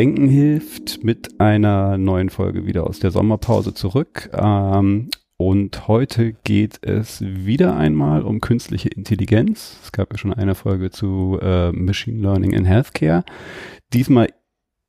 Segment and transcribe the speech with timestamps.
[0.00, 4.30] Denken hilft mit einer neuen Folge wieder aus der Sommerpause zurück.
[4.32, 9.78] Ähm, und heute geht es wieder einmal um künstliche Intelligenz.
[9.84, 13.24] Es gab ja schon eine Folge zu äh, Machine Learning in Healthcare.
[13.92, 14.28] Diesmal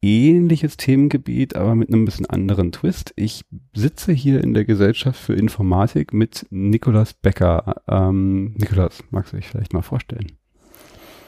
[0.01, 3.11] ähnliches Themengebiet, aber mit einem bisschen anderen Twist.
[3.17, 3.43] Ich
[3.75, 7.81] sitze hier in der Gesellschaft für Informatik mit Nikolas Becker.
[7.89, 10.37] Ähm, Nikolas, magst du dich vielleicht mal vorstellen?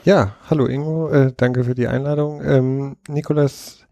[0.06, 2.42] Ja, hallo Ingo, äh, danke für die Einladung.
[2.44, 3.88] Ähm, Nikolas,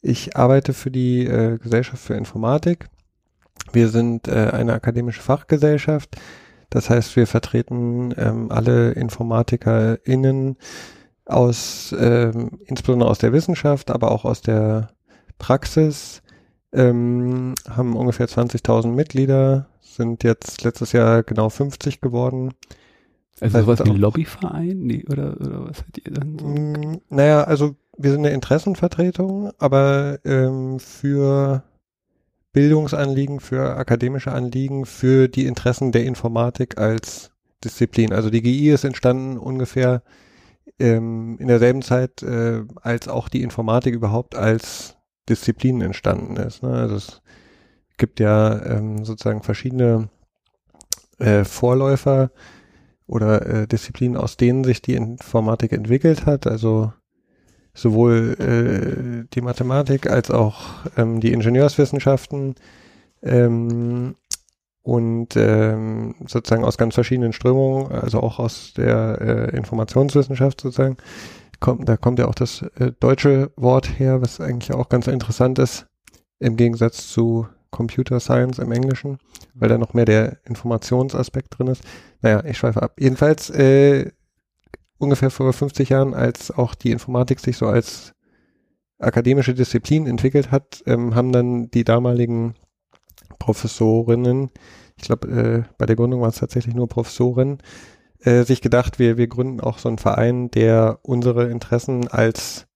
[0.00, 2.86] ich arbeite für die äh, Gesellschaft für Informatik.
[3.72, 6.14] Wir sind äh, eine akademische Fachgesellschaft.
[6.70, 10.58] Das heißt, wir vertreten ähm, alle InformatikerInnen
[11.24, 14.90] aus, ähm, insbesondere aus der Wissenschaft, aber auch aus der
[15.38, 16.22] Praxis,
[16.72, 22.54] ähm, haben ungefähr 20.000 Mitglieder, sind jetzt letztes Jahr genau 50 geworden
[23.40, 24.78] also sowas wie Lobbyverein?
[24.78, 26.46] Nee, oder, oder was hat ihr dann so?
[26.46, 31.62] Mm, naja, also wir sind eine Interessenvertretung, aber ähm, für
[32.52, 37.30] Bildungsanliegen, für akademische Anliegen, für die Interessen der Informatik als
[37.64, 38.12] Disziplin.
[38.12, 40.02] Also die GI ist entstanden ungefähr
[40.78, 44.96] ähm, in derselben Zeit, äh, als auch die Informatik überhaupt als
[45.28, 46.62] Disziplin entstanden ist.
[46.62, 46.70] Ne?
[46.70, 47.22] Also es
[47.96, 50.08] gibt ja ähm, sozusagen verschiedene
[51.18, 52.30] äh, Vorläufer,
[53.08, 56.46] oder äh, Disziplinen, aus denen sich die Informatik entwickelt hat.
[56.46, 56.92] Also
[57.74, 60.60] sowohl äh, die Mathematik als auch
[60.96, 62.54] ähm, die Ingenieurswissenschaften
[63.22, 64.14] ähm,
[64.82, 70.96] und ähm, sozusagen aus ganz verschiedenen Strömungen, also auch aus der äh, Informationswissenschaft sozusagen,
[71.60, 75.58] kommt, da kommt ja auch das äh, deutsche Wort her, was eigentlich auch ganz interessant
[75.58, 75.86] ist,
[76.38, 79.18] im Gegensatz zu Computer Science im Englischen,
[79.54, 81.82] weil da noch mehr der Informationsaspekt drin ist.
[82.22, 82.96] Naja, ich schweife ab.
[82.98, 84.10] Jedenfalls äh,
[84.98, 88.12] ungefähr vor 50 Jahren, als auch die Informatik sich so als
[88.98, 92.54] akademische Disziplin entwickelt hat, ähm, haben dann die damaligen
[93.38, 94.50] Professorinnen,
[94.96, 97.58] ich glaube, äh, bei der Gründung waren es tatsächlich nur Professorinnen,
[98.20, 102.67] äh, sich gedacht, wir, wir gründen auch so einen Verein, der unsere Interessen als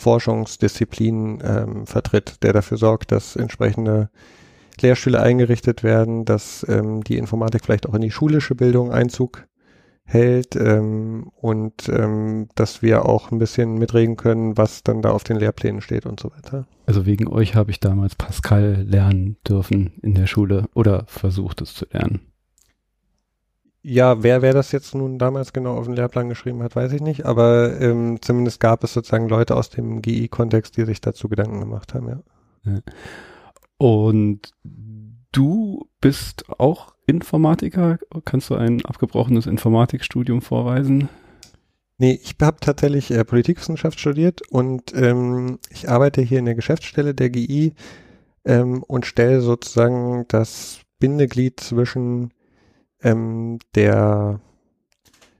[0.00, 4.10] Forschungsdisziplin ähm, vertritt, der dafür sorgt, dass entsprechende
[4.80, 9.46] Lehrstühle eingerichtet werden, dass ähm, die Informatik vielleicht auch in die schulische Bildung Einzug
[10.04, 15.22] hält ähm, und ähm, dass wir auch ein bisschen mitreden können, was dann da auf
[15.22, 16.66] den Lehrplänen steht und so weiter.
[16.86, 21.74] Also wegen euch habe ich damals Pascal lernen dürfen in der Schule oder versucht es
[21.74, 22.29] zu lernen.
[23.82, 27.00] Ja, wer, wer das jetzt nun damals genau auf den Lehrplan geschrieben hat, weiß ich
[27.00, 31.60] nicht, aber ähm, zumindest gab es sozusagen Leute aus dem GI-Kontext, die sich dazu Gedanken
[31.60, 32.22] gemacht haben, ja.
[32.70, 32.80] ja.
[33.78, 34.50] Und
[35.32, 37.98] du bist auch Informatiker?
[38.26, 41.08] Kannst du ein abgebrochenes Informatikstudium vorweisen?
[41.96, 47.14] Nee, ich habe tatsächlich äh, Politikwissenschaft studiert und ähm, ich arbeite hier in der Geschäftsstelle
[47.14, 47.74] der GI
[48.44, 52.32] ähm, und stelle sozusagen das Bindeglied zwischen
[53.02, 54.40] ähm, der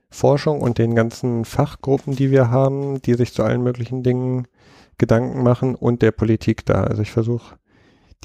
[0.09, 4.47] Forschung und den ganzen Fachgruppen, die wir haben, die sich zu allen möglichen Dingen
[4.97, 6.83] Gedanken machen und der Politik da.
[6.83, 7.55] Also ich versuche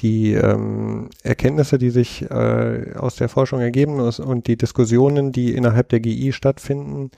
[0.01, 5.89] die ähm, Erkenntnisse, die sich äh, aus der Forschung ergeben und die Diskussionen, die innerhalb
[5.89, 7.09] der GI stattfinden,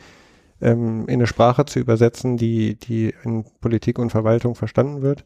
[0.61, 5.25] ähm, in eine Sprache zu übersetzen, die, die in Politik und Verwaltung verstanden wird.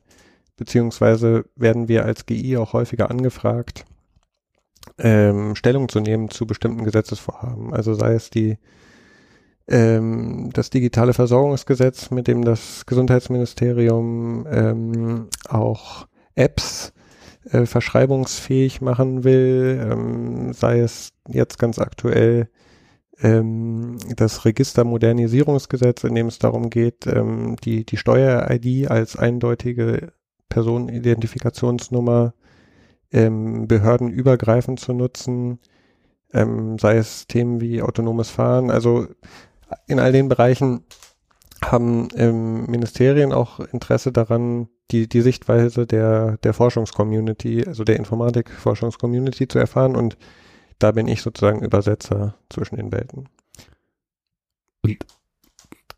[0.57, 3.85] Beziehungsweise werden wir als GI auch häufiger angefragt,
[4.97, 7.73] ähm, Stellung zu nehmen zu bestimmten Gesetzesvorhaben.
[7.73, 8.57] Also sei es die
[9.67, 16.93] ähm, das digitale Versorgungsgesetz, mit dem das Gesundheitsministerium ähm, auch Apps
[17.49, 22.49] äh, verschreibungsfähig machen will, ähm, sei es jetzt ganz aktuell
[23.19, 30.11] ähm, das Registermodernisierungsgesetz, in dem es darum geht, ähm, die, die Steuer-ID als eindeutige
[30.49, 32.33] Personenidentifikationsnummer
[33.13, 35.59] ähm, behördenübergreifend zu nutzen,
[36.33, 38.71] ähm, sei es Themen wie autonomes Fahren.
[38.71, 39.07] Also
[39.87, 40.83] in all den Bereichen
[41.63, 49.47] haben ähm, Ministerien auch Interesse daran, die, die Sichtweise der, der Forschungscommunity, also der Informatik-Forschungscommunity
[49.47, 50.17] zu erfahren und
[50.79, 53.29] da bin ich sozusagen Übersetzer zwischen den Welten.
[54.83, 54.97] Und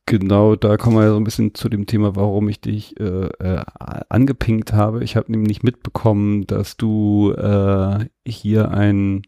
[0.06, 3.28] genau da kommen wir ja so ein bisschen zu dem Thema, warum ich dich äh,
[3.40, 3.63] äh,
[4.10, 5.04] angepinkt habe.
[5.04, 9.24] Ich habe nämlich mitbekommen, dass du äh, hier ein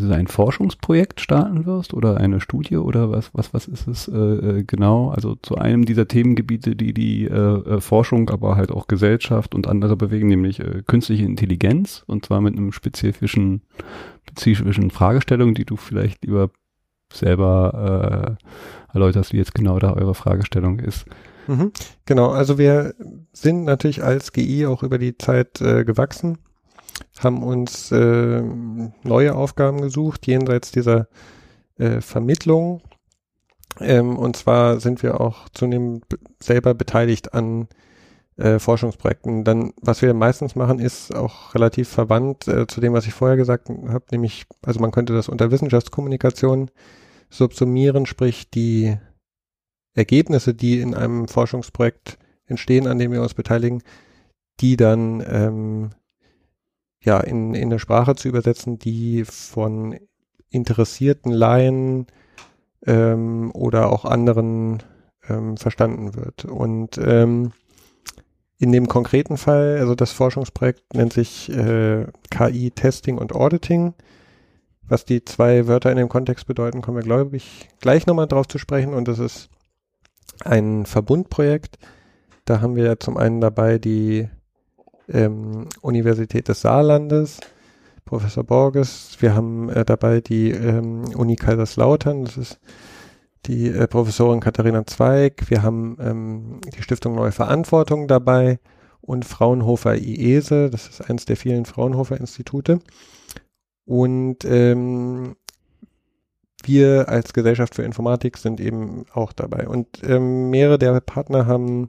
[0.00, 4.64] ein Forschungsprojekt starten wirst oder eine Studie oder was, was, was ist es äh, äh,
[4.64, 5.10] genau?
[5.10, 9.66] Also zu einem dieser Themengebiete, die die äh, äh, Forschung, aber halt auch Gesellschaft und
[9.66, 13.62] andere bewegen, nämlich äh, künstliche Intelligenz und zwar mit einem spezifischen,
[14.28, 16.50] spezifischen Fragestellung, die du vielleicht lieber
[17.12, 21.06] selber äh, erläuterst, wie jetzt genau da eure Fragestellung ist.
[21.46, 21.72] Mhm,
[22.04, 22.94] genau, also wir
[23.32, 26.38] sind natürlich als GI auch über die Zeit äh, gewachsen
[27.20, 28.42] haben uns äh,
[29.02, 31.08] neue Aufgaben gesucht, jenseits dieser
[31.78, 32.82] äh, Vermittlung.
[33.80, 36.04] Ähm, und zwar sind wir auch zunehmend
[36.40, 37.68] selber beteiligt an
[38.38, 39.44] äh, Forschungsprojekten.
[39.44, 43.36] Dann, was wir meistens machen, ist auch relativ verwandt äh, zu dem, was ich vorher
[43.36, 46.70] gesagt habe, nämlich, also man könnte das unter Wissenschaftskommunikation
[47.30, 48.96] subsumieren, sprich die
[49.94, 53.82] Ergebnisse, die in einem Forschungsprojekt entstehen, an dem wir uns beteiligen,
[54.60, 55.90] die dann ähm,
[57.02, 59.98] ja, in, in eine Sprache zu übersetzen, die von
[60.50, 62.06] interessierten Laien
[62.86, 64.82] ähm, oder auch anderen
[65.28, 66.44] ähm, verstanden wird.
[66.44, 67.52] Und ähm,
[68.58, 73.94] in dem konkreten Fall, also das Forschungsprojekt nennt sich äh, KI Testing und Auditing.
[74.88, 78.48] Was die zwei Wörter in dem Kontext bedeuten, kommen wir, glaube ich, gleich nochmal drauf
[78.48, 78.94] zu sprechen.
[78.94, 79.50] Und das ist
[80.44, 81.78] ein Verbundprojekt.
[82.46, 84.28] Da haben wir zum einen dabei die
[85.08, 87.38] ähm, Universität des Saarlandes,
[88.06, 89.18] Professor Borges.
[89.20, 92.58] Wir haben äh, dabei die ähm, Uni Kaiserslautern, das ist
[93.46, 95.48] die äh, Professorin Katharina Zweig.
[95.48, 98.58] Wir haben ähm, die Stiftung Neue Verantwortung dabei
[99.00, 102.80] und Fraunhofer IESE, das ist eines der vielen Fraunhofer Institute.
[103.84, 105.36] Und ähm,
[106.64, 109.66] wir als Gesellschaft für Informatik sind eben auch dabei.
[109.66, 111.88] Und ähm, mehrere der Partner haben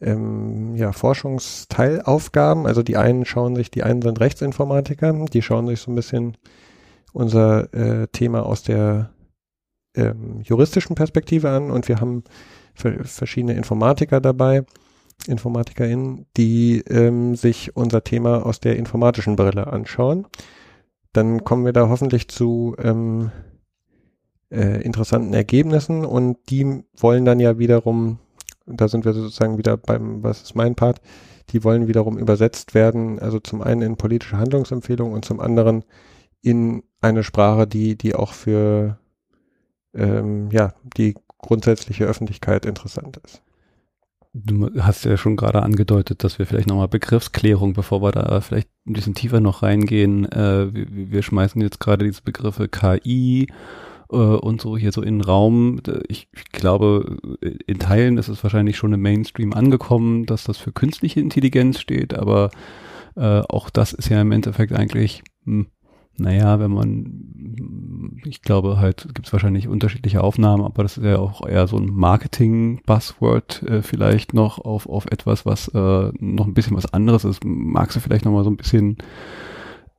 [0.00, 2.66] ähm, ja, Forschungsteilaufgaben.
[2.66, 6.36] Also die einen schauen sich, die einen sind Rechtsinformatiker, die schauen sich so ein bisschen
[7.12, 9.13] unser äh, Thema aus der
[9.94, 12.24] ähm, juristischen Perspektive an und wir haben
[12.74, 14.64] verschiedene Informatiker dabei,
[15.26, 20.26] InformatikerInnen, die ähm, sich unser Thema aus der informatischen Brille anschauen.
[21.12, 23.30] Dann kommen wir da hoffentlich zu ähm,
[24.50, 28.18] äh, interessanten Ergebnissen und die wollen dann ja wiederum
[28.66, 31.00] da sind wir sozusagen wieder beim, was ist mein Part,
[31.50, 35.84] die wollen wiederum übersetzt werden, also zum einen in politische Handlungsempfehlungen und zum anderen
[36.40, 38.98] in eine Sprache, die, die auch für
[39.94, 43.42] ähm, ja, die grundsätzliche Öffentlichkeit interessant ist.
[44.32, 48.68] Du hast ja schon gerade angedeutet, dass wir vielleicht nochmal Begriffsklärung, bevor wir da vielleicht
[48.84, 53.46] ein bisschen tiefer noch reingehen, äh, wir, wir schmeißen jetzt gerade diese Begriffe KI,
[54.10, 55.80] äh, und so hier so in den Raum.
[56.08, 57.16] Ich, ich, glaube,
[57.66, 62.14] in Teilen ist es wahrscheinlich schon im Mainstream angekommen, dass das für künstliche Intelligenz steht,
[62.14, 62.50] aber
[63.16, 65.66] äh, auch das ist ja im Endeffekt eigentlich, hm,
[66.16, 67.04] naja, wenn man,
[68.24, 71.76] ich glaube halt, gibt es wahrscheinlich unterschiedliche Aufnahmen, aber das ist ja auch eher so
[71.76, 77.24] ein Marketing-Buzzword äh, vielleicht noch auf, auf etwas, was äh, noch ein bisschen was anderes
[77.24, 77.44] ist.
[77.44, 78.98] Magst du vielleicht noch mal so ein bisschen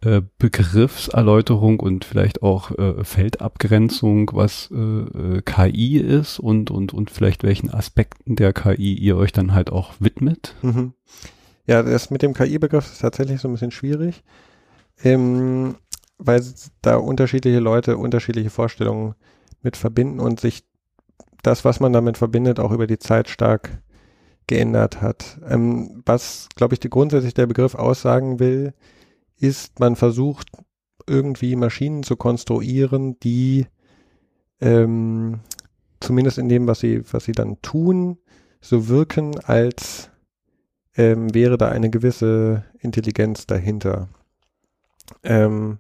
[0.02, 7.10] äh, Begriffserläuterung und vielleicht auch äh, Feldabgrenzung, was äh, äh KI ist und, und, und
[7.10, 10.56] vielleicht welchen Aspekten der KI ihr euch dann halt auch widmet?
[10.62, 10.94] Mhm.
[11.68, 14.24] Ja, das mit dem KI-Begriff ist tatsächlich so ein bisschen schwierig,
[15.04, 15.76] ähm,
[16.18, 16.44] weil
[16.82, 19.16] da unterschiedliche Leute unterschiedliche Vorstellungen
[19.62, 20.64] mit verbinden und sich
[21.44, 23.82] das, was man damit verbindet, auch über die Zeit stark
[24.48, 25.40] geändert hat.
[25.48, 28.74] Ähm, was, glaube ich, die grundsätzlich der Begriff aussagen will,
[29.38, 30.50] ist, man versucht
[31.08, 33.68] irgendwie Maschinen zu konstruieren, die
[34.62, 35.42] ähm,
[36.00, 38.18] zumindest in dem, was sie, was sie dann tun,
[38.62, 40.10] so wirken, als
[40.96, 44.08] ähm, wäre da eine gewisse Intelligenz dahinter.
[45.24, 45.80] Ähm,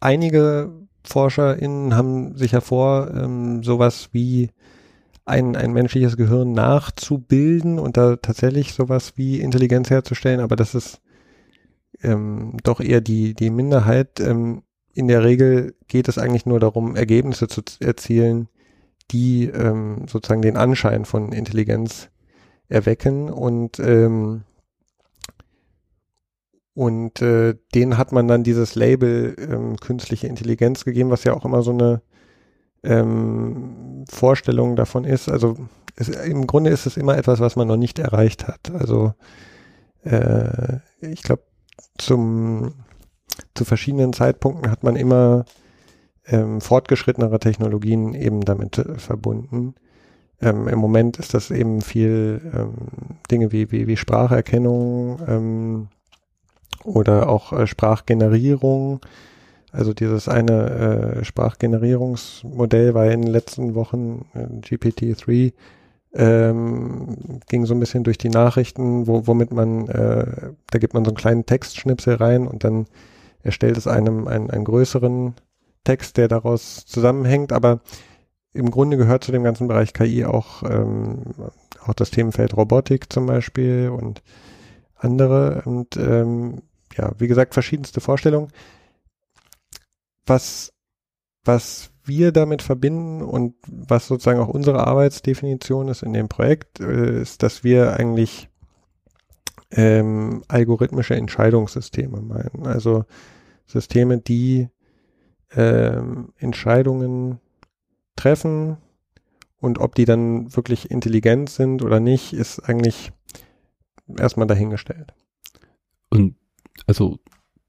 [0.00, 0.72] einige
[1.04, 4.50] ForscherInnen haben sich hervor ähm, sowas wie
[5.24, 11.00] ein, ein menschliches Gehirn nachzubilden und da tatsächlich sowas wie Intelligenz herzustellen, aber das ist
[12.02, 14.20] ähm, doch eher die, die Minderheit.
[14.20, 14.62] Ähm,
[14.94, 18.48] in der Regel geht es eigentlich nur darum, Ergebnisse zu erzielen,
[19.10, 22.08] die ähm, sozusagen den Anschein von Intelligenz
[22.68, 24.42] erwecken und ähm,
[26.76, 31.46] und äh, denen hat man dann dieses Label ähm, künstliche Intelligenz gegeben, was ja auch
[31.46, 32.02] immer so eine
[32.82, 35.30] ähm, Vorstellung davon ist.
[35.30, 35.56] Also
[35.96, 38.70] es, im Grunde ist es immer etwas, was man noch nicht erreicht hat.
[38.78, 39.14] Also
[40.04, 41.44] äh, ich glaube,
[41.96, 42.74] zum
[43.54, 45.46] zu verschiedenen Zeitpunkten hat man immer
[46.26, 49.76] ähm, fortgeschrittenere Technologien eben damit äh, verbunden.
[50.42, 55.88] Ähm, Im Moment ist das eben viel ähm, Dinge wie, wie, wie Spracherkennung ähm,
[56.84, 59.00] oder auch äh, Sprachgenerierung.
[59.72, 65.52] Also dieses eine äh, Sprachgenerierungsmodell war in den letzten Wochen äh, GPT-3
[66.16, 71.04] ähm, ging so ein bisschen durch die Nachrichten, wo, womit man, äh, da gibt man
[71.04, 72.86] so einen kleinen Textschnipsel rein und dann
[73.42, 75.34] erstellt es einem einen, einen größeren
[75.84, 77.80] Text, der daraus zusammenhängt, aber
[78.52, 81.22] im Grunde gehört zu dem ganzen Bereich KI auch, ähm,
[81.84, 84.22] auch das Themenfeld Robotik zum Beispiel und
[84.96, 86.62] andere und ähm,
[86.96, 88.48] ja, wie gesagt, verschiedenste Vorstellungen.
[90.24, 90.72] Was,
[91.44, 97.20] was wir damit verbinden und was sozusagen auch unsere Arbeitsdefinition ist in dem Projekt, äh,
[97.20, 98.48] ist, dass wir eigentlich
[99.70, 102.66] ähm, algorithmische Entscheidungssysteme meinen.
[102.66, 103.04] Also
[103.66, 104.68] Systeme, die
[105.54, 107.40] ähm, Entscheidungen
[108.14, 108.78] treffen
[109.58, 113.12] und ob die dann wirklich intelligent sind oder nicht, ist eigentlich
[114.18, 115.14] erstmal dahingestellt.
[116.10, 116.36] Und
[116.86, 117.18] also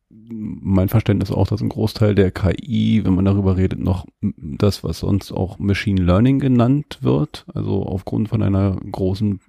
[0.10, 5.00] mein Verständnis auch, dass ein Großteil der KI, wenn man darüber redet, noch das, was
[5.00, 9.40] sonst auch Machine Learning genannt wird, also aufgrund von einer großen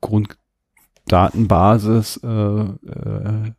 [0.00, 3.52] Grunddatenbasis äh, äh,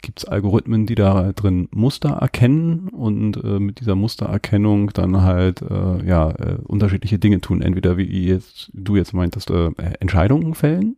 [0.00, 5.60] gibt es Algorithmen, die da drin Muster erkennen und äh, mit dieser Mustererkennung dann halt
[5.62, 7.62] äh, ja äh, unterschiedliche Dinge tun.
[7.62, 9.70] Entweder wie jetzt du jetzt meintest, äh,
[10.00, 10.96] Entscheidungen fällen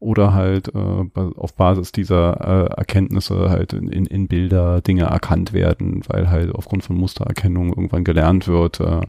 [0.00, 5.52] oder halt äh, auf Basis dieser äh, Erkenntnisse halt in, in, in Bilder Dinge erkannt
[5.52, 9.00] werden, weil halt aufgrund von Mustererkennung irgendwann gelernt wird, äh,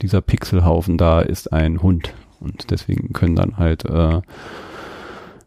[0.00, 4.20] dieser Pixelhaufen da ist ein Hund und deswegen können dann halt äh,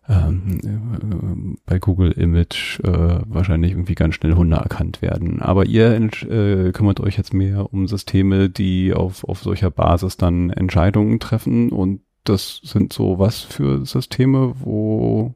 [0.09, 5.41] ähm, äh, bei Google Image äh, wahrscheinlich irgendwie ganz schnell Hunde erkannt werden.
[5.41, 10.49] Aber ihr äh, kümmert euch jetzt mehr um Systeme, die auf, auf solcher Basis dann
[10.49, 15.35] Entscheidungen treffen und das sind so was für Systeme, wo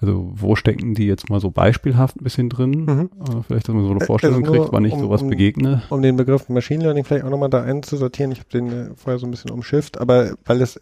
[0.00, 2.70] also wo stecken die jetzt mal so beispielhaft ein bisschen drin?
[2.86, 3.10] Mhm.
[3.20, 5.82] Äh, vielleicht, dass man so eine Vorstellung also kriegt, wann ich um, sowas begegne.
[5.90, 9.18] Um den Begriff Machine Learning vielleicht auch nochmal da einzusortieren, ich habe den äh, vorher
[9.18, 10.80] so ein bisschen umschifft, aber weil es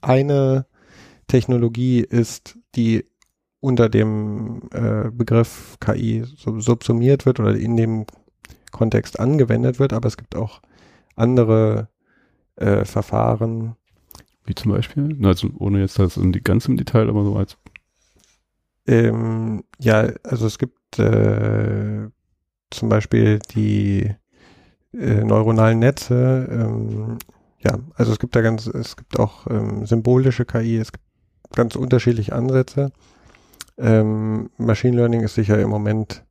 [0.00, 0.66] eine
[1.28, 3.04] Technologie ist, die
[3.60, 8.06] unter dem äh, Begriff KI subsumiert wird oder in dem
[8.72, 10.60] Kontext angewendet wird, aber es gibt auch
[11.16, 11.88] andere
[12.56, 13.76] äh, Verfahren.
[14.48, 15.18] Wie zum Beispiel?
[15.26, 17.58] Also ohne jetzt das in die ganz im Detail, aber so als.
[18.86, 22.08] Ähm, ja, also es gibt äh,
[22.70, 24.10] zum Beispiel die
[24.94, 26.48] äh, neuronalen Netze.
[26.50, 27.18] Ähm,
[27.58, 31.04] ja, also es gibt da ganz, es gibt auch ähm, symbolische KI, es gibt
[31.54, 32.90] ganz unterschiedliche Ansätze.
[33.76, 36.24] Ähm, Machine Learning ist sicher im Moment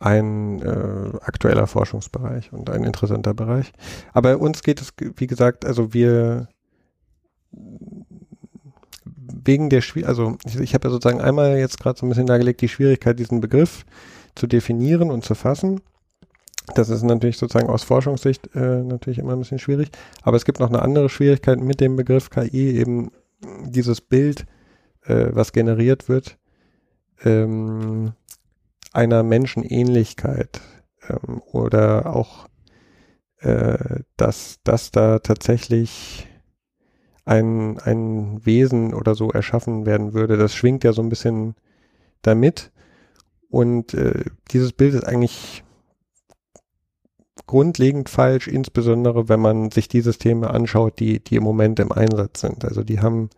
[0.00, 3.74] ein äh, aktueller Forschungsbereich und ein interessanter Bereich.
[4.14, 6.48] Aber uns geht es, wie gesagt, also wir
[9.46, 12.26] wegen der Schwierigkeit, also ich, ich habe ja sozusagen einmal jetzt gerade so ein bisschen
[12.26, 13.84] dargelegt, die Schwierigkeit, diesen Begriff
[14.34, 15.80] zu definieren und zu fassen.
[16.74, 19.90] Das ist natürlich sozusagen aus Forschungssicht äh, natürlich immer ein bisschen schwierig.
[20.22, 23.12] Aber es gibt noch eine andere Schwierigkeit mit dem Begriff KI, eben
[23.64, 24.46] dieses Bild,
[25.04, 26.38] äh, was generiert wird,
[27.24, 28.12] ähm,
[28.92, 30.60] einer Menschenähnlichkeit
[31.08, 32.48] ähm, oder auch,
[33.38, 36.26] äh, dass, dass da tatsächlich
[37.26, 41.54] ein, ein Wesen oder so erschaffen werden würde, das schwingt ja so ein bisschen
[42.22, 42.72] damit.
[43.50, 45.64] Und äh, dieses Bild ist eigentlich
[47.46, 52.40] grundlegend falsch, insbesondere wenn man sich die Systeme anschaut, die, die im Moment im Einsatz
[52.40, 52.64] sind.
[52.64, 53.30] Also die haben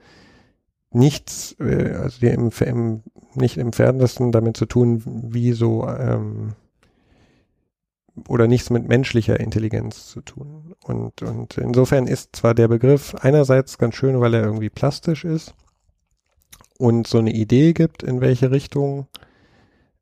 [0.90, 3.02] nichts, äh, also die im, im,
[3.34, 6.54] nicht im Fernsten damit zu tun, wie so ähm,
[8.28, 10.74] oder nichts mit menschlicher Intelligenz zu tun.
[10.84, 15.54] Und, und insofern ist zwar der Begriff einerseits ganz schön, weil er irgendwie plastisch ist
[16.78, 19.06] und so eine Idee gibt, in welche Richtung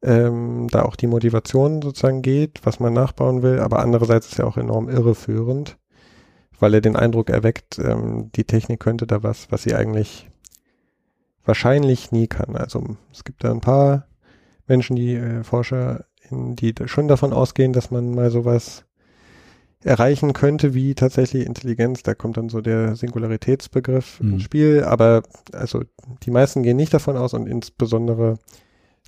[0.02, 4.46] ähm, da auch die Motivation sozusagen geht, was man nachbauen will, aber andererseits ist er
[4.46, 5.78] auch enorm irreführend,
[6.61, 10.30] weil er den Eindruck erweckt, ähm, die Technik könnte da was, was sie eigentlich
[11.44, 12.56] wahrscheinlich nie kann.
[12.56, 14.06] Also es gibt da ein paar
[14.66, 18.85] Menschen, die äh, Forscher, die schon davon ausgehen, dass man mal sowas
[19.85, 22.02] erreichen könnte, wie tatsächlich Intelligenz.
[22.02, 24.35] Da kommt dann so der Singularitätsbegriff mhm.
[24.35, 25.83] ins Spiel, aber also
[26.23, 28.38] die meisten gehen nicht davon aus und insbesondere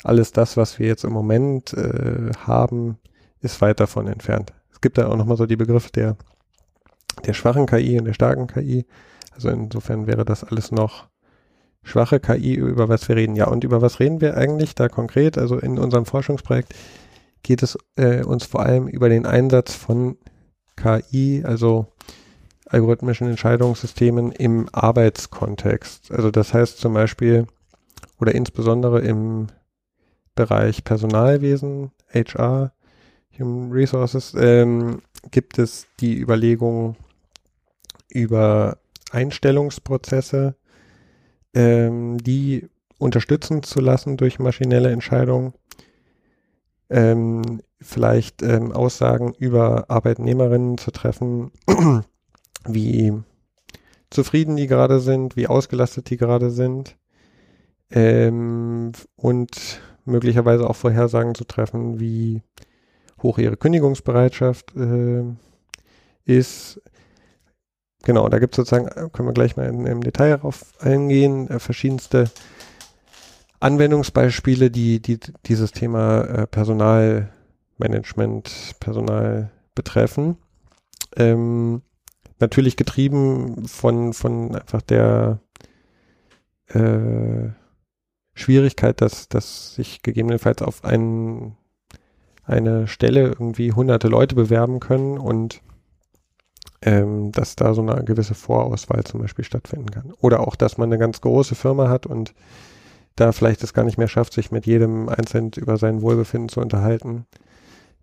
[0.05, 2.99] alles das, was wir jetzt im Moment äh, haben,
[3.41, 4.53] ist weit davon entfernt.
[4.73, 6.17] Es gibt da auch nochmal so die Begriffe der,
[7.27, 8.87] der schwachen KI und der starken KI.
[9.33, 11.09] Also insofern wäre das alles noch
[11.83, 13.35] schwache KI, über was wir reden.
[13.35, 15.39] Ja, und über was reden wir eigentlich da konkret?
[15.39, 16.75] Also in unserem Forschungsprojekt
[17.43, 20.17] geht es äh, uns vor allem über den Einsatz von
[20.77, 21.87] KI, also
[22.67, 26.13] algorithmischen Entscheidungssystemen im Arbeitskontext.
[26.13, 27.47] Also das heißt zum Beispiel
[28.21, 29.49] oder insbesondere im
[30.35, 32.73] Bereich Personalwesen, HR,
[33.39, 36.97] Human Resources, ähm, gibt es die Überlegung
[38.09, 38.79] über
[39.11, 40.55] Einstellungsprozesse,
[41.55, 42.69] ähm, die
[42.99, 45.55] unterstützen zu lassen durch maschinelle Entscheidungen,
[46.91, 51.51] ähm, vielleicht ähm, Aussagen über Arbeitnehmerinnen zu treffen,
[52.67, 53.13] wie
[54.11, 56.97] zufrieden die gerade sind, wie ausgelastet die gerade sind
[57.91, 62.43] ähm, und möglicherweise auch Vorhersagen zu treffen, wie
[63.23, 65.25] hoch ihre Kündigungsbereitschaft äh,
[66.25, 66.81] ist.
[68.05, 71.59] Genau, da gibt es sozusagen, äh, können wir gleich mal im Detail darauf eingehen, äh,
[71.59, 72.31] verschiedenste
[73.61, 80.37] Anwendungsbeispiele, die, die dieses Thema äh, Personalmanagement, Personal betreffen.
[81.17, 81.83] Ähm,
[82.39, 85.41] natürlich getrieben von, von einfach der
[86.69, 87.49] äh,
[88.35, 91.57] Schwierigkeit, dass, dass sich gegebenenfalls auf einen,
[92.45, 95.63] eine Stelle irgendwie hunderte Leute bewerben können und
[96.83, 100.13] ähm, dass da so eine gewisse Vorauswahl zum Beispiel stattfinden kann.
[100.21, 102.35] Oder auch, dass man eine ganz große Firma hat und
[103.21, 106.61] da vielleicht es gar nicht mehr schafft, sich mit jedem Einzelnen über sein Wohlbefinden zu
[106.61, 107.27] unterhalten.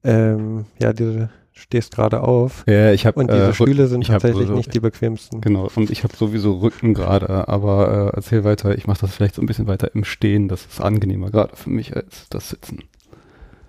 [0.04, 2.66] Ähm, ja, diese stehst gerade auf.
[2.68, 5.40] Ja, ich habe und diese äh, Stühle sind tatsächlich so, nicht die bequemsten.
[5.42, 9.36] Genau, und ich habe sowieso Rücken gerade, aber äh, erzähl weiter, ich mache das vielleicht
[9.36, 12.84] so ein bisschen weiter im Stehen, das ist angenehmer gerade für mich als das Sitzen.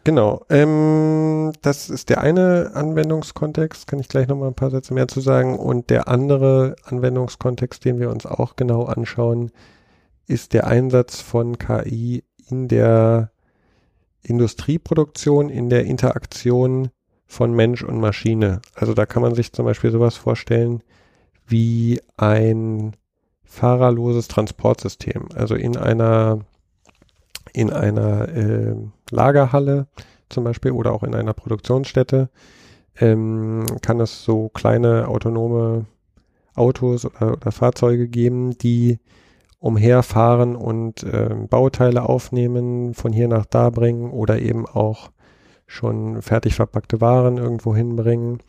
[0.07, 5.09] Genau, ähm, das ist der eine Anwendungskontext, kann ich gleich nochmal ein paar Sätze mehr
[5.09, 5.59] zu sagen.
[5.59, 9.51] Und der andere Anwendungskontext, den wir uns auch genau anschauen,
[10.27, 13.31] ist der Einsatz von KI in der
[14.23, 16.91] Industrieproduktion, in der Interaktion
[17.27, 18.61] von Mensch und Maschine.
[18.75, 20.83] Also da kann man sich zum Beispiel sowas vorstellen
[21.47, 22.95] wie ein
[23.45, 25.29] fahrerloses Transportsystem.
[25.35, 26.41] Also in einer
[27.53, 28.75] in einer äh,
[29.11, 29.87] Lagerhalle
[30.29, 32.29] zum Beispiel oder auch in einer Produktionsstätte
[32.99, 35.87] ähm, kann es so kleine autonome
[36.55, 38.99] Autos oder, oder Fahrzeuge geben, die
[39.59, 45.11] umherfahren und äh, Bauteile aufnehmen, von hier nach da bringen oder eben auch
[45.67, 48.43] schon fertig verpackte Waren irgendwo hinbringen.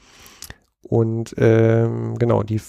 [0.82, 2.62] Und ähm, genau, die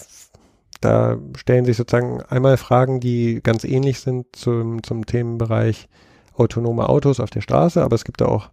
[0.81, 5.89] da stellen sich sozusagen einmal Fragen, die ganz ähnlich sind zum, zum Themenbereich
[6.33, 8.49] autonome Autos auf der Straße, aber es gibt auch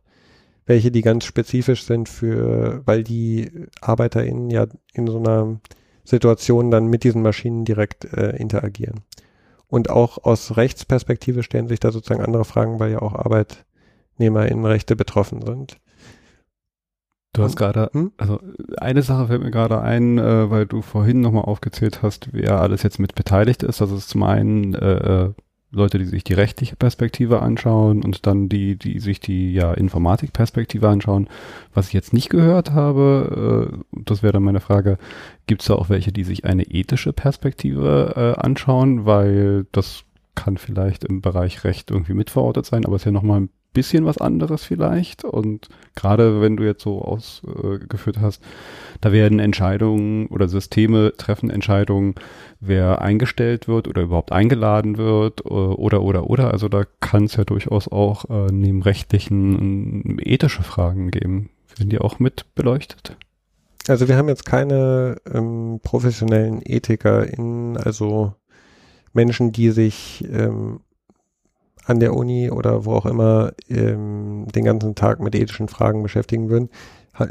[0.66, 5.60] welche, die ganz spezifisch sind für, weil die ArbeiterInnen ja in so einer
[6.02, 9.04] Situation dann mit diesen Maschinen direkt äh, interagieren.
[9.68, 15.42] Und auch aus Rechtsperspektive stellen sich da sozusagen andere Fragen, weil ja auch ArbeitnehmerInnenrechte betroffen
[15.42, 15.78] sind.
[17.32, 18.12] Du hast gerade, hm?
[18.16, 18.40] also
[18.78, 22.82] eine Sache fällt mir gerade ein, äh, weil du vorhin nochmal aufgezählt hast, wer alles
[22.82, 23.80] jetzt mit beteiligt ist.
[23.82, 25.32] Das ist zum einen äh, äh,
[25.72, 30.88] Leute, die sich die rechtliche Perspektive anschauen und dann die, die sich die ja Informatikperspektive
[30.88, 31.28] anschauen.
[31.74, 34.98] Was ich jetzt nicht gehört habe, äh, das wäre dann meine Frage,
[35.46, 40.56] gibt es da auch welche, die sich eine ethische Perspektive äh, anschauen, weil das kann
[40.56, 44.16] vielleicht im Bereich Recht irgendwie mitverortet sein, aber es ist ja nochmal ein bisschen was
[44.16, 45.24] anderes vielleicht.
[45.24, 48.42] Und gerade wenn du jetzt so ausgeführt hast,
[49.02, 52.14] da werden Entscheidungen oder Systeme treffen Entscheidungen,
[52.60, 56.52] wer eingestellt wird oder überhaupt eingeladen wird äh, oder oder oder.
[56.52, 61.50] Also da kann es ja durchaus auch äh, neben rechtlichen äh, ethische Fragen geben.
[61.76, 63.16] Werden die auch mit beleuchtet?
[63.88, 68.34] Also wir haben jetzt keine ähm, professionellen Ethiker in, also
[69.12, 70.80] Menschen, die sich ähm,
[71.84, 76.48] an der Uni oder wo auch immer ähm, den ganzen Tag mit ethischen Fragen beschäftigen
[76.48, 76.70] würden.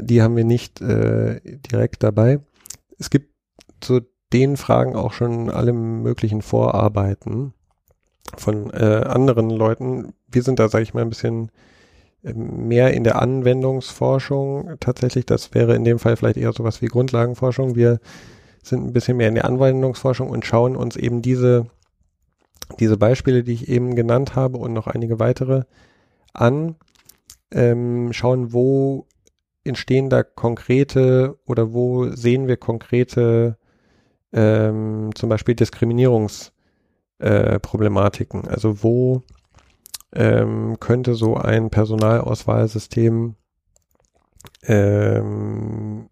[0.00, 2.40] Die haben wir nicht äh, direkt dabei.
[2.98, 3.30] Es gibt
[3.80, 4.00] zu
[4.32, 7.54] den Fragen auch schon alle möglichen Vorarbeiten
[8.36, 10.12] von äh, anderen Leuten.
[10.30, 11.50] Wir sind da, sage ich mal, ein bisschen
[12.24, 15.26] ähm, mehr in der Anwendungsforschung tatsächlich.
[15.26, 17.76] Das wäre in dem Fall vielleicht eher sowas wie Grundlagenforschung.
[17.76, 18.00] Wir
[18.62, 21.66] sind ein bisschen mehr in der Anwendungsforschung und schauen uns eben diese
[22.78, 25.62] diese Beispiele, die ich eben genannt habe und noch einige weitere
[26.32, 26.76] an,
[27.52, 29.06] ähm, schauen, wo
[29.64, 33.56] entstehen da konkrete oder wo sehen wir konkrete
[34.36, 38.44] ähm, zum Beispiel Diskriminierungsproblematiken.
[38.44, 39.22] Äh, also wo
[40.12, 43.34] ähm, könnte so ein Personalauswahlsystem
[44.64, 46.10] ähm,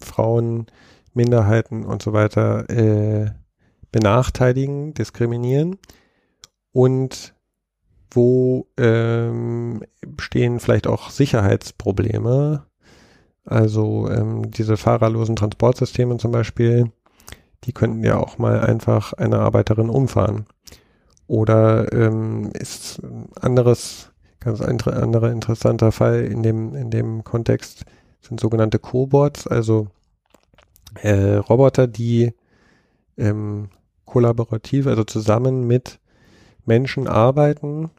[0.00, 0.66] Frauen,
[1.12, 3.32] Minderheiten und so weiter äh,
[3.90, 5.78] benachteiligen, diskriminieren
[6.72, 7.34] und
[8.10, 9.82] wo ähm,
[10.18, 12.64] stehen vielleicht auch Sicherheitsprobleme.
[13.44, 16.90] Also ähm, diese fahrerlosen Transportsysteme zum Beispiel,
[17.64, 20.46] die könnten ja auch mal einfach eine Arbeiterin umfahren.
[21.26, 27.84] Oder ähm, ist ein anderes, ganz ein anderer interessanter Fall in dem, in dem Kontext
[28.22, 29.88] sind sogenannte Cobots, also
[31.02, 32.32] äh, Roboter, die
[33.16, 33.68] ähm,
[34.06, 36.00] kollaborativ, also zusammen mit
[36.64, 37.90] Menschen arbeiten,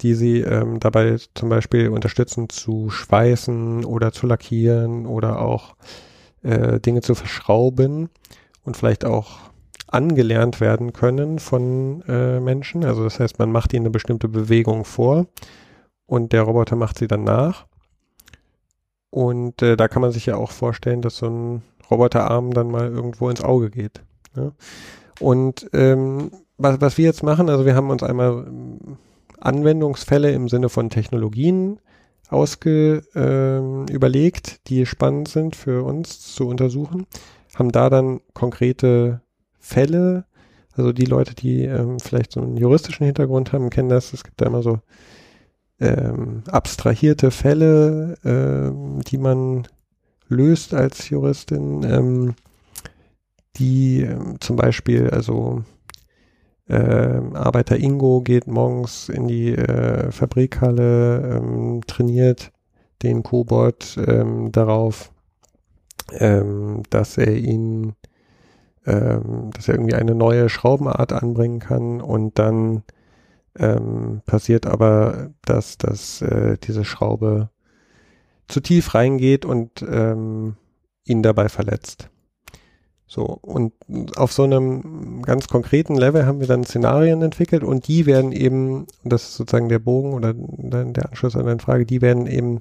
[0.00, 5.74] die sie ähm, dabei zum Beispiel unterstützen zu schweißen oder zu lackieren oder auch
[6.42, 8.10] äh, Dinge zu verschrauben
[8.66, 9.38] und vielleicht auch
[9.86, 12.84] angelernt werden können von äh, Menschen.
[12.84, 15.26] Also das heißt, man macht ihnen eine bestimmte Bewegung vor
[16.06, 17.66] und der Roboter macht sie dann nach.
[19.10, 22.88] Und äh, da kann man sich ja auch vorstellen, dass so ein Roboterarm dann mal
[22.88, 24.02] irgendwo ins Auge geht.
[24.34, 24.52] Ja?
[25.20, 28.98] Und ähm, was, was wir jetzt machen, also wir haben uns einmal ähm,
[29.40, 31.78] Anwendungsfälle im Sinne von Technologien
[32.28, 37.06] ausge, ähm, überlegt, die spannend sind für uns zu untersuchen,
[37.56, 39.20] haben da dann konkrete
[39.58, 40.24] Fälle,
[40.74, 44.12] also die Leute, die ähm, vielleicht so einen juristischen Hintergrund haben, kennen das.
[44.12, 44.80] Es gibt da immer so
[45.80, 49.66] ähm, abstrahierte Fälle, ähm, die man
[50.28, 52.34] löst als Juristin, ähm,
[53.56, 55.64] die ähm, zum Beispiel, also
[56.68, 62.52] äh, Arbeiter Ingo geht morgens in die äh, Fabrikhalle, ähm, trainiert
[63.02, 65.12] den Cobot ähm, darauf,
[66.12, 67.94] ähm, dass er ihn,
[68.86, 72.82] ähm, dass er irgendwie eine neue Schraubenart anbringen kann und dann
[73.58, 77.50] ähm, passiert aber, dass, dass äh, diese Schraube
[78.48, 80.56] zu tief reingeht und ähm,
[81.04, 82.10] ihn dabei verletzt.
[83.08, 83.72] So, und
[84.16, 88.86] auf so einem ganz konkreten Level haben wir dann Szenarien entwickelt und die werden eben,
[89.04, 92.58] das ist sozusagen der Bogen oder der Anschluss an deine Frage, die werden eben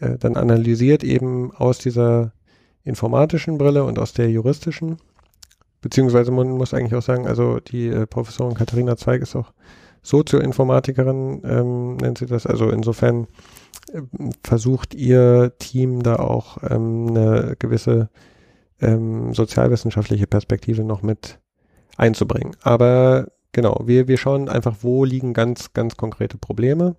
[0.00, 2.33] äh, dann analysiert eben aus dieser
[2.84, 4.98] informatischen Brille und aus der juristischen.
[5.80, 9.52] Beziehungsweise man muss eigentlich auch sagen, also die äh, Professorin Katharina Zweig ist auch
[10.02, 12.46] Sozioinformatikerin, ähm, nennt sie das.
[12.46, 13.26] Also insofern
[13.92, 14.02] äh,
[14.42, 18.10] versucht ihr Team da auch ähm, eine gewisse
[18.80, 21.38] ähm, sozialwissenschaftliche Perspektive noch mit
[21.96, 22.54] einzubringen.
[22.62, 26.96] Aber genau, wir, wir schauen einfach, wo liegen ganz, ganz konkrete Probleme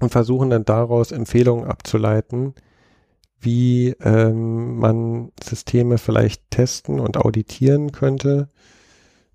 [0.00, 2.54] und versuchen dann daraus Empfehlungen abzuleiten,
[3.40, 8.48] wie ähm, man Systeme vielleicht testen und auditieren könnte,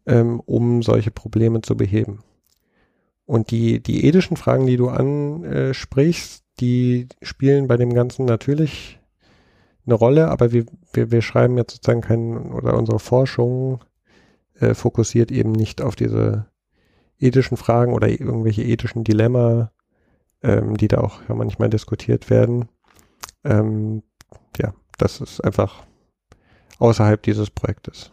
[0.06, 2.20] ähm, um solche Probleme zu beheben.
[3.26, 9.00] Und die, die ethischen Fragen, die du ansprichst, die spielen bei dem Ganzen natürlich
[9.86, 13.84] eine Rolle, aber wir, wir, wir schreiben jetzt sozusagen keinen, oder unsere Forschung
[14.60, 16.48] äh, fokussiert eben nicht auf diese
[17.20, 19.72] ethischen Fragen oder irgendwelche ethischen Dilemma,
[20.44, 22.70] ähm, die da auch ja, manchmal diskutiert werden.
[23.46, 24.04] Ähm,
[24.58, 25.84] ja, das ist einfach
[26.80, 28.12] außerhalb dieses Projektes.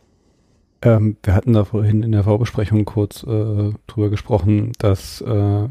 [0.83, 5.69] Ähm, wir hatten da vorhin in der Vorbesprechung kurz äh, drüber gesprochen, dass äh,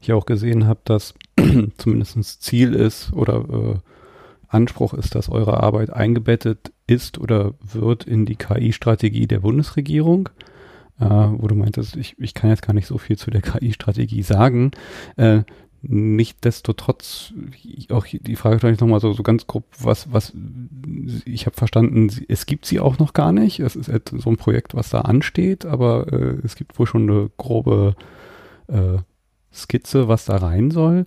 [0.00, 1.14] ich auch gesehen habe, dass
[1.78, 3.74] zumindest Ziel ist oder äh,
[4.48, 10.30] Anspruch ist, dass eure Arbeit eingebettet ist oder wird in die KI-Strategie der Bundesregierung.
[10.98, 14.22] Äh, wo du meintest, ich, ich kann jetzt gar nicht so viel zu der KI-Strategie
[14.22, 14.72] sagen.
[15.16, 15.42] Äh,
[15.82, 17.32] Nichtsdestotrotz,
[17.90, 20.32] auch die Frage stelle ich nochmal so, so ganz grob, was, was,
[21.24, 23.60] ich habe verstanden, es gibt sie auch noch gar nicht.
[23.60, 27.08] Es ist halt so ein Projekt, was da ansteht, aber äh, es gibt wohl schon
[27.08, 27.94] eine grobe
[28.66, 28.98] äh,
[29.52, 31.06] Skizze, was da rein soll.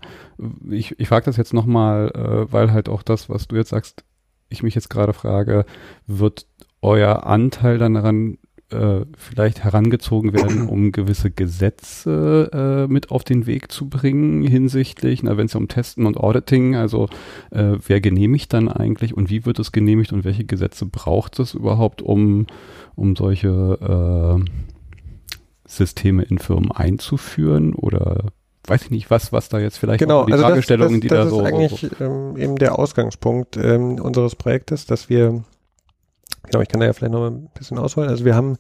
[0.70, 4.06] Ich, ich frage das jetzt nochmal, äh, weil halt auch das, was du jetzt sagst,
[4.50, 5.66] ich mich jetzt gerade frage,
[6.08, 6.48] wird
[6.82, 8.38] euer Anteil dann daran
[8.72, 15.24] äh, vielleicht herangezogen werden, um gewisse Gesetze äh, mit auf den Weg zu bringen hinsichtlich,
[15.24, 17.08] wenn es um Testen und Auditing, also
[17.52, 21.54] äh, wer genehmigt dann eigentlich und wie wird es genehmigt und welche Gesetze braucht es
[21.54, 22.48] überhaupt, um,
[22.96, 24.52] um solche äh,
[25.66, 28.32] Systeme in Firmen einzuführen oder
[28.68, 31.30] weiß ich nicht, was, was da jetzt vielleicht genau, die also Fragestellungen, das, das, die
[31.30, 31.42] das da so.
[31.42, 32.02] Das ist eigentlich.
[32.02, 35.44] Ähm, eben der Ausgangspunkt ähm, unseres Projektes, dass wir
[36.52, 38.10] Genau, ich kann da ja vielleicht noch ein bisschen ausholen.
[38.10, 38.58] Also wir haben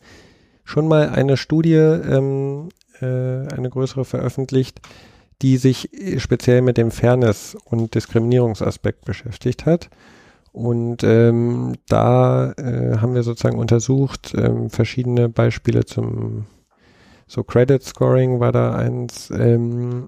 [0.63, 2.69] schon mal eine Studie, ähm,
[3.01, 4.79] äh, eine größere veröffentlicht,
[5.41, 9.89] die sich speziell mit dem Fairness- und Diskriminierungsaspekt beschäftigt hat.
[10.53, 16.45] Und ähm, da äh, haben wir sozusagen untersucht ähm, verschiedene Beispiele zum
[17.27, 20.07] so Credit Scoring war da eins ähm,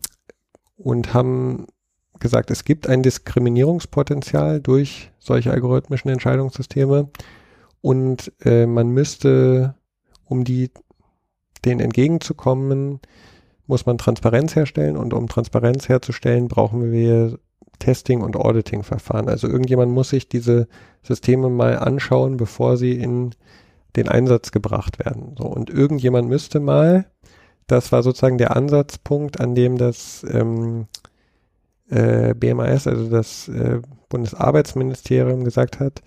[0.78, 1.68] und haben
[2.20, 7.10] gesagt, es gibt ein Diskriminierungspotenzial durch solche algorithmischen Entscheidungssysteme
[7.84, 9.76] und äh, man müsste,
[10.24, 10.72] um die
[11.66, 13.02] denen entgegenzukommen,
[13.68, 17.38] muss man Transparenz herstellen und um Transparenz herzustellen, brauchen wir
[17.80, 19.28] Testing- und Auditing-Verfahren.
[19.28, 20.70] Also irgendjemand muss sich diese
[21.02, 23.32] Systeme mal anschauen, bevor sie in
[23.98, 25.36] den Einsatz gebracht werden.
[25.38, 27.06] So, und irgendjemand müsste mal,
[27.68, 30.88] das war sozusagen der Ansatzpunkt, an dem das ähm,
[31.90, 36.02] äh, BMAS, also das äh, Bundesarbeitsministerium, gesagt hat,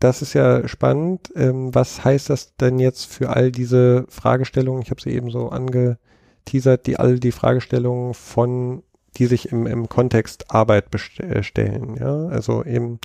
[0.00, 1.32] das ist ja spannend.
[1.34, 4.82] Ähm, was heißt das denn jetzt für all diese Fragestellungen?
[4.82, 8.82] Ich habe sie eben so angeteasert, die all die Fragestellungen von,
[9.16, 10.86] die sich im, im Kontext Arbeit
[11.20, 11.96] äh, stellen.
[11.98, 13.00] Ja, also eben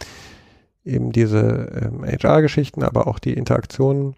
[0.84, 4.16] eben diese ähm, HR-Geschichten, aber auch die Interaktionen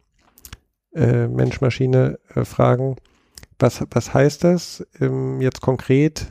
[0.95, 2.93] äh, Mensch-Maschine-Fragen.
[2.93, 3.01] Äh,
[3.59, 6.27] was, was heißt das ähm, jetzt konkret,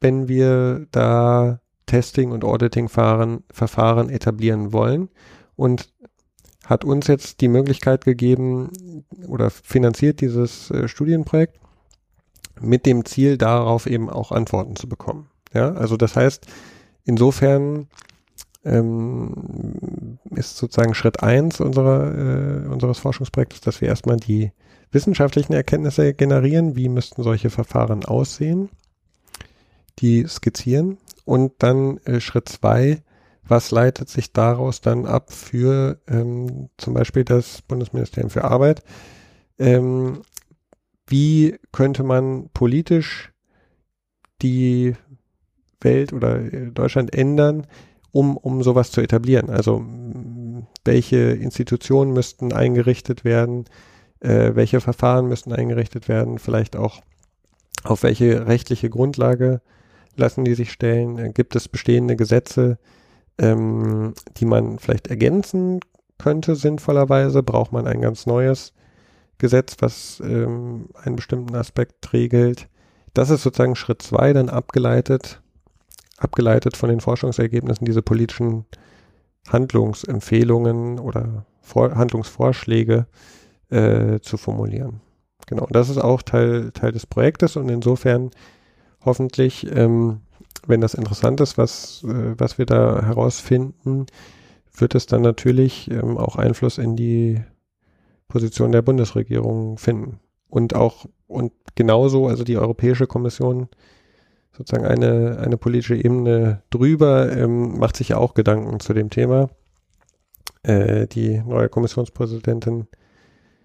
[0.00, 5.08] wenn wir da Testing- und Auditing-Verfahren etablieren wollen?
[5.56, 5.88] Und
[6.64, 11.60] hat uns jetzt die Möglichkeit gegeben oder finanziert dieses äh, Studienprojekt
[12.60, 15.28] mit dem Ziel, darauf eben auch Antworten zu bekommen.
[15.52, 16.46] Ja, also das heißt,
[17.04, 17.88] insofern
[18.64, 24.52] ähm, ist sozusagen Schritt eins unserer, äh, unseres Forschungsprojektes, dass wir erstmal die
[24.90, 28.70] wissenschaftlichen Erkenntnisse generieren, wie müssten solche Verfahren aussehen,
[29.98, 33.02] die skizzieren und dann äh, Schritt zwei,
[33.46, 38.82] was leitet sich daraus dann ab für ähm, zum Beispiel das Bundesministerium für Arbeit,
[39.58, 40.22] ähm,
[41.06, 43.32] wie könnte man politisch
[44.42, 44.94] die
[45.80, 47.66] Welt oder äh, Deutschland ändern,
[48.10, 49.50] um, um sowas zu etablieren.
[49.50, 49.84] Also
[50.84, 53.64] welche Institutionen müssten eingerichtet werden,
[54.20, 57.02] äh, welche Verfahren müssten eingerichtet werden, vielleicht auch
[57.82, 59.60] auf welche rechtliche Grundlage
[60.16, 62.78] lassen die sich stellen, äh, gibt es bestehende Gesetze,
[63.38, 65.80] ähm, die man vielleicht ergänzen
[66.18, 68.72] könnte sinnvollerweise, braucht man ein ganz neues
[69.38, 72.68] Gesetz, was ähm, einen bestimmten Aspekt regelt.
[73.14, 75.42] Das ist sozusagen Schritt zwei, dann abgeleitet
[76.18, 78.64] abgeleitet von den Forschungsergebnissen diese politischen
[79.48, 83.06] Handlungsempfehlungen oder Vor Handlungsvorschläge
[83.70, 85.00] äh, zu formulieren.
[85.46, 88.30] Genau, das ist auch Teil, Teil des Projektes und insofern
[89.04, 90.20] hoffentlich, ähm,
[90.66, 94.06] wenn das interessant ist, was, äh, was wir da herausfinden,
[94.76, 97.40] wird es dann natürlich ähm, auch Einfluss in die
[98.28, 100.20] Position der Bundesregierung finden.
[100.48, 103.68] Und auch, und genauso, also die Europäische Kommission
[104.56, 109.50] sozusagen eine, eine politische Ebene drüber, ähm, macht sich ja auch Gedanken zu dem Thema.
[110.62, 112.86] Äh, die neue Kommissionspräsidentin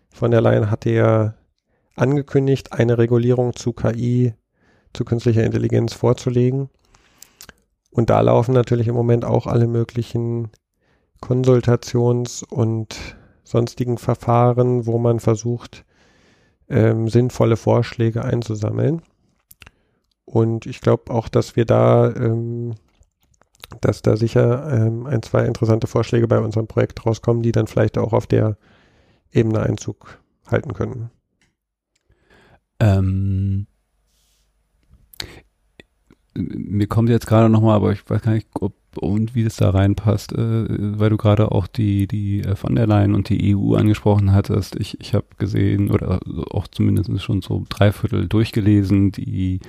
[0.09, 1.35] von der Leyen hatte ja
[1.95, 4.33] angekündigt, eine Regulierung zu KI,
[4.93, 6.69] zu künstlicher Intelligenz vorzulegen.
[7.91, 10.49] Und da laufen natürlich im Moment auch alle möglichen
[11.21, 15.85] Konsultations- und sonstigen Verfahren, wo man versucht,
[16.69, 19.01] ähm, sinnvolle Vorschläge einzusammeln.
[20.25, 22.75] Und ich glaube auch, dass wir da, ähm,
[23.81, 27.97] dass da sicher ähm, ein, zwei interessante Vorschläge bei unserem Projekt rauskommen, die dann vielleicht
[27.97, 28.57] auch auf der
[29.31, 31.09] Ebene Einzug halten können.
[32.79, 33.67] Ähm,
[36.39, 39.69] mir kommt jetzt gerade nochmal, aber ich weiß gar nicht, ob und wie das da
[39.69, 40.65] reinpasst, äh,
[40.99, 44.75] weil du gerade auch die, die äh, von der Leyen und die EU angesprochen hattest.
[44.75, 46.19] Ich, ich habe gesehen oder
[46.51, 49.59] auch zumindest schon so dreiviertel durchgelesen, die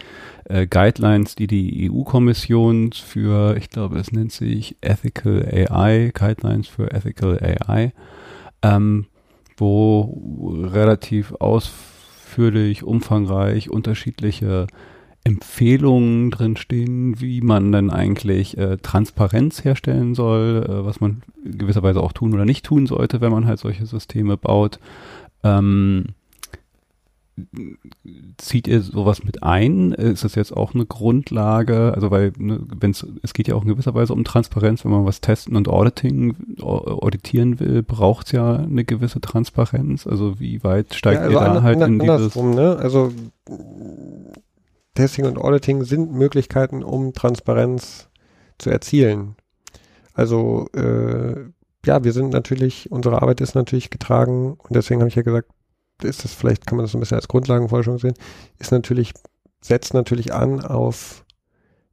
[0.45, 6.91] äh, Guidelines, die die EU-Kommission für, ich glaube, es nennt sich Ethical AI, Guidelines für
[6.91, 7.93] Ethical AI,
[8.63, 9.07] ähm,
[9.57, 14.67] wo relativ ausführlich, umfangreich unterschiedliche
[15.25, 22.13] Empfehlungen drinstehen, wie man dann eigentlich äh, Transparenz herstellen soll, äh, was man gewisserweise auch
[22.13, 24.79] tun oder nicht tun sollte, wenn man halt solche Systeme baut.
[25.43, 26.07] Ähm,
[28.39, 29.93] zieht ihr sowas mit ein?
[29.93, 31.93] Ist das jetzt auch eine Grundlage?
[31.95, 35.07] Also weil, ne, wenn es, geht ja auch in gewisser Weise um Transparenz, wenn man
[35.07, 40.07] was testen und Auditing, auditieren will, braucht es ja eine gewisse Transparenz.
[40.07, 42.37] Also wie weit steigt ja, also ihr da halt an, in dieses?
[42.37, 42.77] Ne?
[42.77, 43.13] Also
[45.01, 48.09] Testing und Auditing sind Möglichkeiten, um Transparenz
[48.59, 49.35] zu erzielen.
[50.13, 51.37] Also äh,
[51.87, 55.49] ja, wir sind natürlich, unsere Arbeit ist natürlich getragen und deswegen habe ich ja gesagt,
[56.03, 58.15] ist das vielleicht, kann man das ein bisschen als Grundlagenforschung sehen,
[58.59, 59.15] ist natürlich,
[59.63, 61.25] setzt natürlich an auf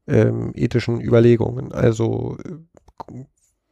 [0.07, 1.71] ähm, ethischen Überlegungen.
[1.71, 3.23] Also äh,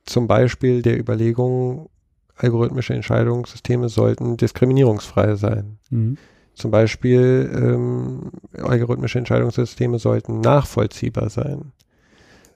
[0.05, 1.89] zum Beispiel der Überlegung,
[2.37, 5.79] algorithmische Entscheidungssysteme sollten diskriminierungsfrei sein.
[5.89, 6.17] Mhm.
[6.55, 11.73] Zum Beispiel ähm, algorithmische Entscheidungssysteme sollten nachvollziehbar sein.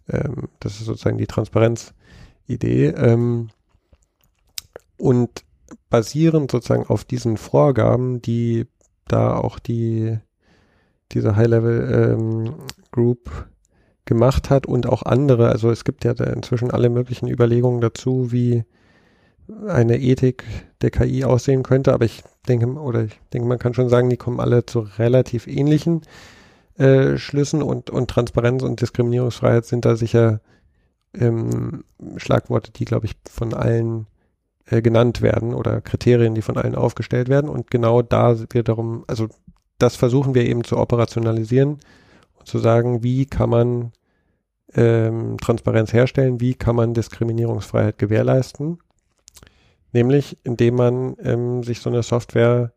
[0.09, 2.87] Ähm, das ist sozusagen die Transparenzidee.
[2.87, 3.49] Ähm,
[4.97, 5.43] und
[5.89, 8.67] basierend sozusagen auf diesen Vorgaben, die
[9.07, 10.17] da auch die
[11.11, 12.55] diese High-Level ähm,
[14.05, 15.49] gemacht hat und auch andere.
[15.49, 18.63] Also es gibt ja inzwischen alle möglichen Überlegungen dazu, wie
[19.67, 20.43] eine Ethik
[20.81, 24.17] der KI aussehen könnte, aber ich denke, oder ich denke, man kann schon sagen, die
[24.17, 26.01] kommen alle zu relativ ähnlichen
[26.77, 30.41] äh, Schlüssen und, und Transparenz und Diskriminierungsfreiheit sind da sicher
[31.13, 31.83] ähm,
[32.17, 34.07] Schlagworte, die, glaube ich, von allen
[34.65, 37.49] äh, genannt werden oder Kriterien, die von allen aufgestellt werden.
[37.49, 39.27] Und genau da wiederum, also
[39.77, 41.79] das versuchen wir eben zu operationalisieren
[42.37, 43.91] und zu sagen, wie kann man
[44.75, 48.79] ähm, Transparenz herstellen, wie kann man Diskriminierungsfreiheit gewährleisten.
[49.91, 52.73] Nämlich, indem man ähm, sich so eine Software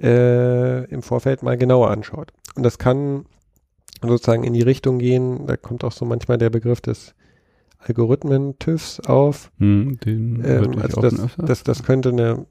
[0.00, 2.32] äh, im Vorfeld mal genauer anschaut.
[2.54, 3.26] Und das kann
[4.02, 7.14] sozusagen in die Richtung gehen, da kommt auch so manchmal der Begriff des
[7.78, 9.50] Algorithmen-TÜVs auf.
[9.58, 12.46] Hm, den ähm, also das, das, das könnte eine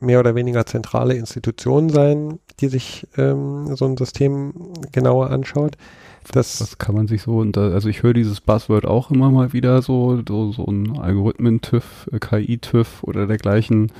[0.00, 4.52] mehr oder weniger zentrale Institution sein, die sich ähm, so ein System
[4.92, 5.76] genauer anschaut.
[6.32, 9.52] Das, das kann man sich so, unter, also ich höre dieses Buzzword auch immer mal
[9.52, 13.92] wieder so, so, so ein Algorithmen-TÜV, äh, KI-TÜV oder dergleichen.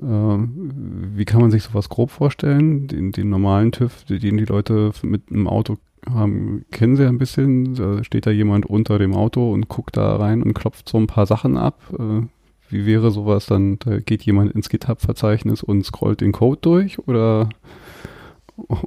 [0.00, 2.88] Ähm, wie kann man sich sowas grob vorstellen?
[2.88, 5.76] Den, den normalen TÜV, den die Leute mit einem Auto
[6.08, 7.74] haben, kennen sie ein bisschen.
[7.74, 11.06] Da steht da jemand unter dem Auto und guckt da rein und klopft so ein
[11.06, 11.80] paar Sachen ab.
[11.98, 12.22] Äh,
[12.68, 13.78] wie wäre sowas dann?
[13.78, 17.48] Da geht jemand ins GitHub-Verzeichnis und scrollt den Code durch oder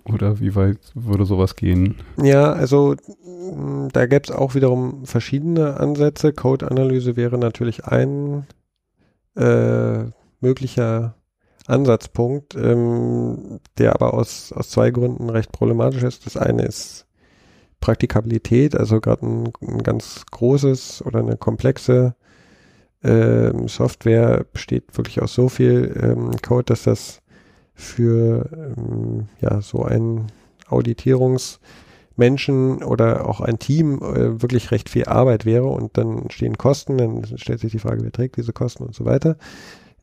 [0.04, 1.96] oder wie weit würde sowas gehen?
[2.22, 2.96] Ja, also
[3.94, 6.34] da gäbe es auch wiederum verschiedene Ansätze.
[6.34, 8.46] Code-Analyse wäre natürlich ein
[9.36, 10.04] äh,
[10.42, 11.16] möglicher
[11.68, 16.26] Ansatzpunkt, ähm, der aber aus, aus zwei Gründen recht problematisch ist.
[16.26, 17.08] Das eine ist
[17.80, 22.16] Praktikabilität, also gerade ein, ein, ganz großes oder eine komplexe
[23.04, 27.22] ähm, Software besteht wirklich aus so viel ähm, Code, dass das
[27.74, 30.28] für ähm, ja so ein
[30.68, 36.98] Auditierungsmenschen oder auch ein Team äh, wirklich recht viel Arbeit wäre und dann stehen Kosten,
[36.98, 39.38] dann stellt sich die Frage, wer trägt diese Kosten und so weiter.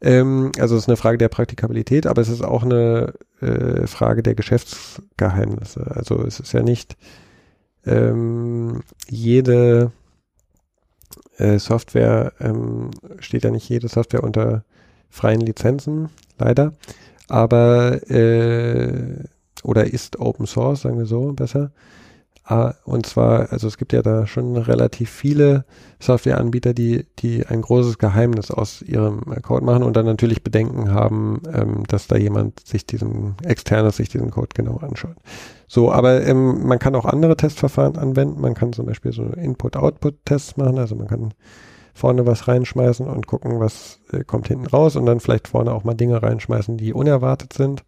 [0.01, 4.23] Ähm, also es ist eine Frage der Praktikabilität, aber es ist auch eine äh, Frage
[4.23, 5.91] der Geschäftsgeheimnisse.
[5.95, 6.97] Also es ist ja nicht
[7.87, 9.93] ähm, jede
[11.39, 14.65] äh, Software, ähm, steht ja nicht jede Software unter
[15.11, 16.73] freien Lizenzen, leider.
[17.29, 19.25] Aber äh,
[19.63, 21.73] oder ist Open Source, sagen wir so besser.
[22.45, 25.67] Ah, und zwar, also es gibt ja da schon relativ viele
[26.01, 31.43] Softwareanbieter, die, die ein großes Geheimnis aus ihrem Code machen und dann natürlich Bedenken haben,
[31.53, 35.17] ähm, dass da jemand sich diesen, externes sich diesen Code genau anschaut.
[35.69, 38.41] So, aber ähm, man kann auch andere Testverfahren anwenden.
[38.41, 40.79] Man kann zum Beispiel so Input-Output-Tests machen.
[40.79, 41.35] Also man kann
[41.93, 45.85] vorne was reinschmeißen und gucken, was äh, kommt hinten raus und dann vielleicht vorne auch
[45.85, 47.85] mal Dinge reinschmeißen, die unerwartet sind.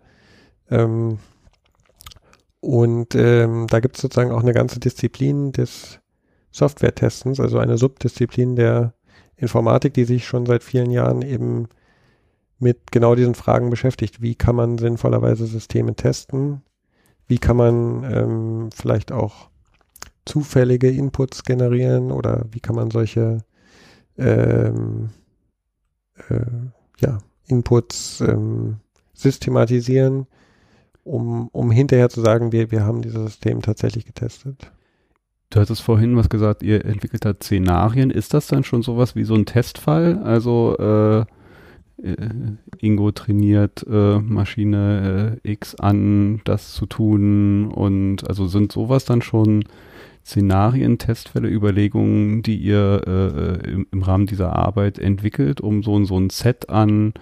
[0.70, 1.18] Ähm,
[2.60, 6.00] und ähm, da gibt es sozusagen auch eine ganze Disziplin des
[6.50, 8.92] Software-Testens, also eine Subdisziplin der
[9.36, 11.68] Informatik, die sich schon seit vielen Jahren eben
[12.58, 14.20] mit genau diesen Fragen beschäftigt.
[14.20, 16.62] Wie kann man sinnvollerweise Systeme testen?
[17.30, 19.48] Wie kann man ähm, vielleicht auch
[20.26, 23.38] zufällige Inputs generieren oder wie kann man solche
[24.18, 25.10] ähm,
[26.28, 26.44] äh,
[26.98, 28.80] ja, Inputs ähm,
[29.14, 30.26] systematisieren?
[31.04, 34.70] um, um hinterher zu sagen, wir, wir haben dieses System tatsächlich getestet.
[35.50, 38.10] Du hattest vorhin was gesagt, ihr entwickelt da Szenarien.
[38.10, 40.18] Ist das dann schon sowas wie so ein Testfall?
[40.22, 41.24] Also äh,
[42.78, 49.22] Ingo trainiert äh, Maschine äh, X an, das zu tun und also sind sowas dann
[49.22, 49.64] schon
[50.24, 56.02] Szenarien, Testfälle, Überlegungen, die ihr äh, äh im, im, Rahmen dieser Arbeit entwickelt, um so,
[56.04, 57.14] so ein Set an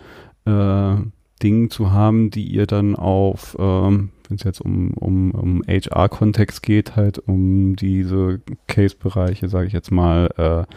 [0.45, 0.97] äh,
[1.43, 6.62] Dingen zu haben, die ihr dann auf, ähm, wenn es jetzt um, um, um HR-Kontext
[6.62, 10.74] geht, halt um diese Case-Bereiche, sage ich jetzt mal, äh,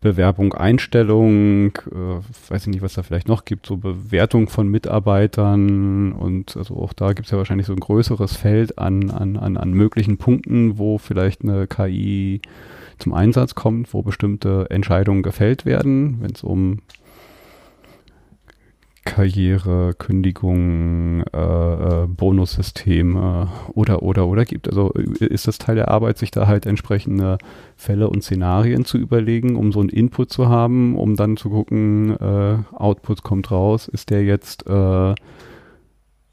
[0.00, 6.12] Bewerbung, Einstellung, äh, weiß ich nicht, was da vielleicht noch gibt, so Bewertung von Mitarbeitern
[6.12, 9.56] und also auch da gibt es ja wahrscheinlich so ein größeres Feld an, an, an,
[9.56, 12.40] an möglichen Punkten, wo vielleicht eine KI
[12.98, 16.80] zum Einsatz kommt, wo bestimmte Entscheidungen gefällt werden, wenn es um
[19.06, 24.68] Karriere, Kündigung, äh, äh, Bonussysteme oder, oder, oder gibt.
[24.68, 27.38] Also äh, ist das Teil der Arbeit, sich da halt entsprechende
[27.76, 32.16] Fälle und Szenarien zu überlegen, um so einen Input zu haben, um dann zu gucken,
[32.20, 35.14] äh, Output kommt raus, ist der jetzt äh,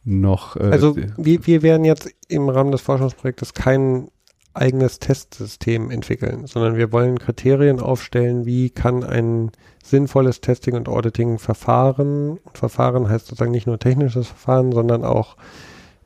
[0.04, 0.58] noch.
[0.58, 4.10] Äh, also wir, wir werden jetzt im Rahmen des Forschungsprojektes keinen
[4.54, 9.52] eigenes Testsystem entwickeln, sondern wir wollen Kriterien aufstellen, wie kann ein
[9.84, 15.38] sinnvolles Testing und Auditing Verfahren, und Verfahren heißt sozusagen nicht nur technisches Verfahren, sondern auch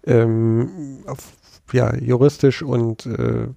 [0.05, 1.33] ähm, auf,
[1.73, 3.47] ja, juristisch und äh,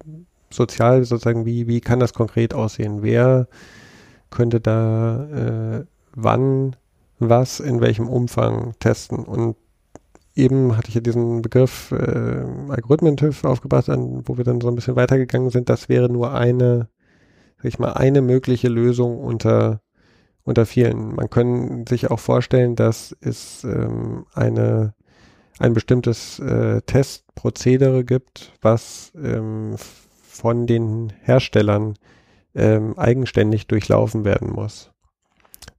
[0.49, 3.01] sozial sozusagen, wie, wie kann das konkret aussehen?
[3.01, 3.47] Wer
[4.29, 6.75] könnte da äh, wann
[7.19, 9.19] was in welchem Umfang testen?
[9.19, 9.55] Und
[10.35, 14.75] eben hatte ich ja diesen Begriff äh, Algorithmen-TÜV aufgebracht, an, wo wir dann so ein
[14.75, 15.69] bisschen weitergegangen sind.
[15.69, 16.89] Das wäre nur eine,
[17.57, 19.81] sag ich mal, eine mögliche Lösung unter,
[20.43, 21.15] unter vielen.
[21.15, 24.93] Man kann sich auch vorstellen, dass es ähm, eine,
[25.59, 31.95] ein bestimmtes äh, Testprozedere gibt, was ähm, von den Herstellern
[32.55, 34.90] ähm, eigenständig durchlaufen werden muss.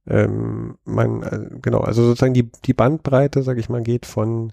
[0.07, 4.51] Ähm, man, äh, genau, also sozusagen die, die Bandbreite, sage ich mal, geht von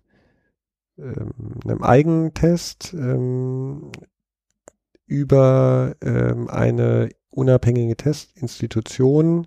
[0.98, 1.32] ähm,
[1.64, 3.90] einem Eigentest ähm,
[5.06, 9.46] über ähm, eine unabhängige Testinstitution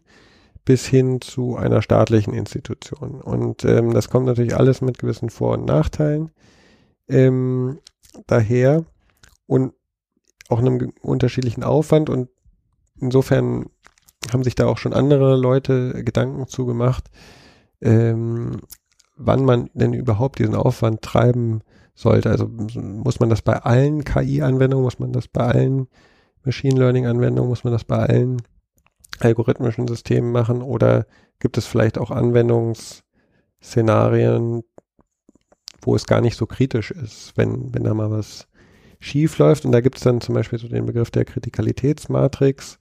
[0.66, 3.22] bis hin zu einer staatlichen Institution.
[3.22, 6.32] Und ähm, das kommt natürlich alles mit gewissen Vor- und Nachteilen
[7.08, 7.80] ähm,
[8.28, 8.86] daher
[9.46, 9.74] und
[10.50, 12.10] auch einem unterschiedlichen Aufwand.
[12.10, 12.30] Und
[13.00, 13.70] insofern
[14.32, 17.10] haben sich da auch schon andere Leute Gedanken zugemacht,
[17.82, 18.62] ähm,
[19.16, 21.62] wann man denn überhaupt diesen Aufwand treiben
[21.96, 22.30] sollte.
[22.30, 25.88] Also muss man das bei allen KI-Anwendungen, muss man das bei allen
[26.44, 28.42] Machine Learning-Anwendungen, muss man das bei allen
[29.20, 31.08] algorithmischen Systemen machen oder
[31.40, 34.64] gibt es vielleicht auch Anwendungsszenarien,
[35.82, 38.48] wo es gar nicht so kritisch ist, wenn, wenn da mal was
[39.00, 39.66] schief läuft.
[39.66, 42.80] Und da gibt es dann zum Beispiel so den Begriff der Kritikalitätsmatrix,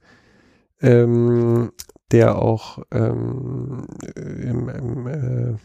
[0.81, 1.71] ähm,
[2.11, 5.55] der auch ähm, im, im äh,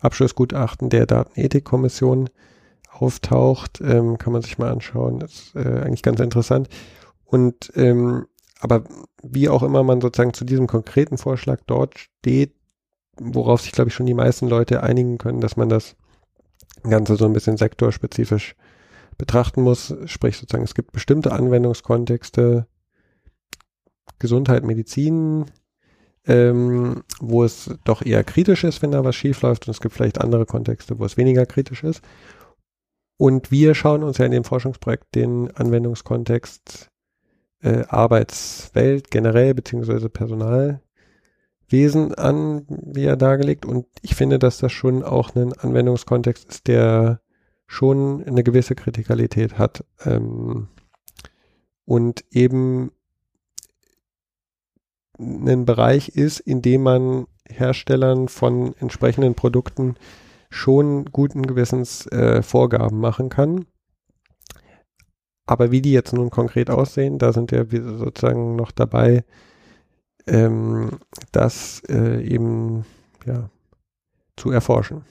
[0.00, 2.30] Abschlussgutachten der Datenethikkommission
[2.90, 3.80] auftaucht.
[3.80, 5.20] Ähm, kann man sich mal anschauen.
[5.20, 6.68] Ist äh, eigentlich ganz interessant.
[7.24, 8.26] Und ähm,
[8.60, 8.84] aber
[9.22, 12.54] wie auch immer man sozusagen zu diesem konkreten Vorschlag dort steht,
[13.20, 15.96] worauf sich, glaube ich, schon die meisten Leute einigen können, dass man das
[16.82, 18.54] Ganze so ein bisschen sektorspezifisch
[19.16, 19.94] betrachten muss.
[20.06, 22.66] Sprich sozusagen, es gibt bestimmte Anwendungskontexte,
[24.18, 25.46] Gesundheit, Medizin,
[26.26, 29.94] ähm, wo es doch eher kritisch ist, wenn da was schief läuft und es gibt
[29.94, 32.02] vielleicht andere Kontexte, wo es weniger kritisch ist.
[33.16, 36.90] Und wir schauen uns ja in dem Forschungsprojekt den Anwendungskontext
[37.62, 40.80] äh, Arbeitswelt generell beziehungsweise Personalwesen
[42.14, 43.66] an, wie er dargelegt.
[43.66, 47.20] Und ich finde, dass das schon auch ein Anwendungskontext ist, der
[47.66, 49.84] schon eine gewisse Kritikalität hat.
[50.04, 50.68] Ähm,
[51.84, 52.92] und eben
[55.18, 59.96] ein Bereich ist, in dem man Herstellern von entsprechenden Produkten
[60.50, 63.66] schon guten Gewissens äh, Vorgaben machen kann.
[65.46, 69.24] Aber wie die jetzt nun konkret aussehen, da sind wir sozusagen noch dabei,
[70.26, 70.98] ähm,
[71.32, 72.84] das äh, eben
[73.24, 73.48] ja,
[74.36, 75.04] zu erforschen.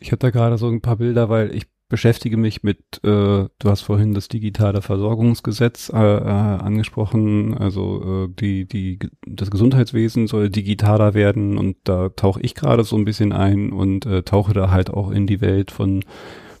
[0.00, 3.48] Ich habe da gerade so ein paar Bilder, weil ich beschäftige mich mit, äh, du
[3.64, 10.50] hast vorhin das digitale Versorgungsgesetz äh, äh, angesprochen, also äh, die, die, das Gesundheitswesen soll
[10.50, 14.72] digitaler werden und da tauche ich gerade so ein bisschen ein und äh, tauche da
[14.72, 16.04] halt auch in die Welt von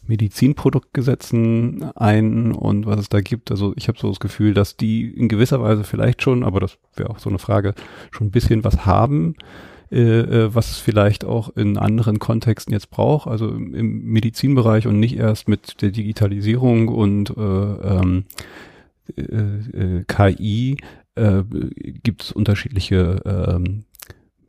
[0.06, 3.50] Medizinproduktgesetzen ein und was es da gibt.
[3.50, 6.78] Also ich habe so das Gefühl, dass die in gewisser Weise vielleicht schon, aber das
[6.94, 7.74] wäre auch so eine Frage,
[8.12, 9.34] schon ein bisschen was haben
[9.94, 14.88] äh, äh, was es vielleicht auch in anderen Kontexten jetzt braucht, also im, im Medizinbereich
[14.88, 18.24] und nicht erst mit der Digitalisierung und äh, ähm,
[19.16, 20.78] äh, äh, KI
[21.14, 21.44] äh,
[22.02, 23.84] gibt es unterschiedliche ähm,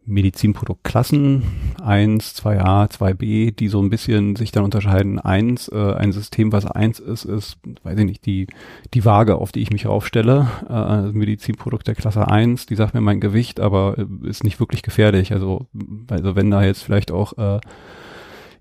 [0.05, 1.43] Medizinproduktklassen,
[1.83, 5.19] 1, 2a, 2b, die so ein bisschen sich dann unterscheiden.
[5.19, 8.47] Eins, äh, ein System, was eins ist, ist, weiß ich nicht, die,
[8.93, 10.47] die Waage, auf die ich mich aufstelle.
[10.69, 14.83] Äh, Medizinprodukt der Klasse 1, die sagt mir mein Gewicht, aber äh, ist nicht wirklich
[14.83, 15.33] gefährlich.
[15.33, 15.67] Also,
[16.09, 17.59] also wenn da jetzt vielleicht auch äh,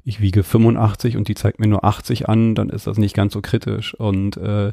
[0.05, 3.32] ich wiege 85 und die zeigt mir nur 80 an, dann ist das nicht ganz
[3.32, 3.95] so kritisch.
[3.95, 4.72] Und äh,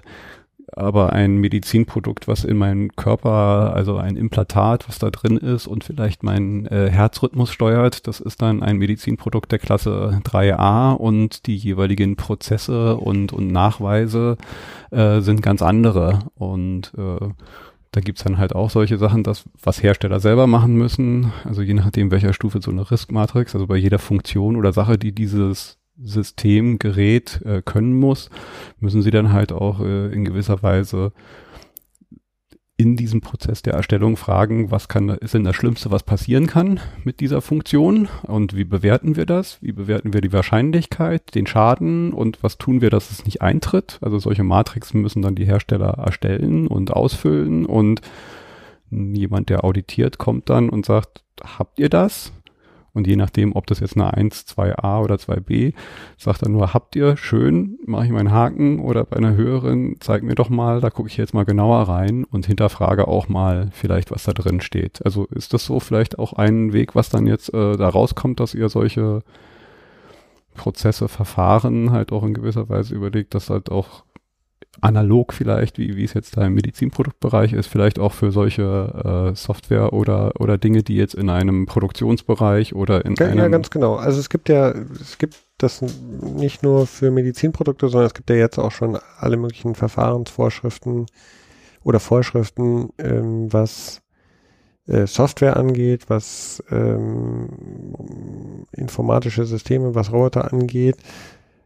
[0.74, 5.84] aber ein Medizinprodukt, was in meinen Körper, also ein Implantat, was da drin ist und
[5.84, 11.57] vielleicht meinen äh, Herzrhythmus steuert, das ist dann ein Medizinprodukt der Klasse 3a und die
[11.57, 14.38] jeweiligen Prozesse und, und Nachweise
[14.91, 16.20] äh, sind ganz andere.
[16.36, 17.30] Und äh,
[17.91, 21.74] da gibt's dann halt auch solche Sachen, dass was Hersteller selber machen müssen, also je
[21.74, 26.79] nachdem welcher Stufe so eine Risk-Matrix, also bei jeder Funktion oder Sache, die dieses System,
[26.79, 28.29] Gerät äh, können muss,
[28.79, 31.11] müssen sie dann halt auch äh, in gewisser Weise
[32.81, 36.79] in diesem Prozess der Erstellung fragen, was kann, ist denn das Schlimmste, was passieren kann
[37.03, 39.61] mit dieser Funktion und wie bewerten wir das?
[39.61, 43.99] Wie bewerten wir die Wahrscheinlichkeit, den Schaden und was tun wir, dass es nicht eintritt?
[44.01, 48.01] Also solche Matrixen müssen dann die Hersteller erstellen und ausfüllen und
[48.89, 52.33] jemand, der auditiert, kommt dann und sagt, habt ihr das?
[52.93, 55.73] Und je nachdem, ob das jetzt eine 1, 2a oder 2b,
[56.17, 60.23] sagt er nur, habt ihr schön, mache ich meinen Haken oder bei einer höheren, zeig
[60.23, 64.11] mir doch mal, da gucke ich jetzt mal genauer rein und hinterfrage auch mal vielleicht,
[64.11, 65.05] was da drin steht.
[65.05, 68.53] Also ist das so vielleicht auch ein Weg, was dann jetzt äh, da rauskommt, dass
[68.53, 69.23] ihr solche
[70.55, 74.03] Prozesse, Verfahren halt auch in gewisser Weise überlegt, dass halt auch
[74.80, 79.36] analog vielleicht, wie, wie es jetzt da im Medizinproduktbereich ist, vielleicht auch für solche äh,
[79.36, 83.39] Software oder, oder Dinge, die jetzt in einem Produktionsbereich oder in ja, einem...
[83.39, 83.95] Ja, ganz genau.
[83.95, 88.38] Also es gibt ja, es gibt das nicht nur für Medizinprodukte, sondern es gibt ja
[88.38, 91.05] jetzt auch schon alle möglichen Verfahrensvorschriften
[91.84, 94.01] oder Vorschriften, ähm, was
[94.88, 100.97] äh, Software angeht, was ähm, informatische Systeme, was Roboter angeht,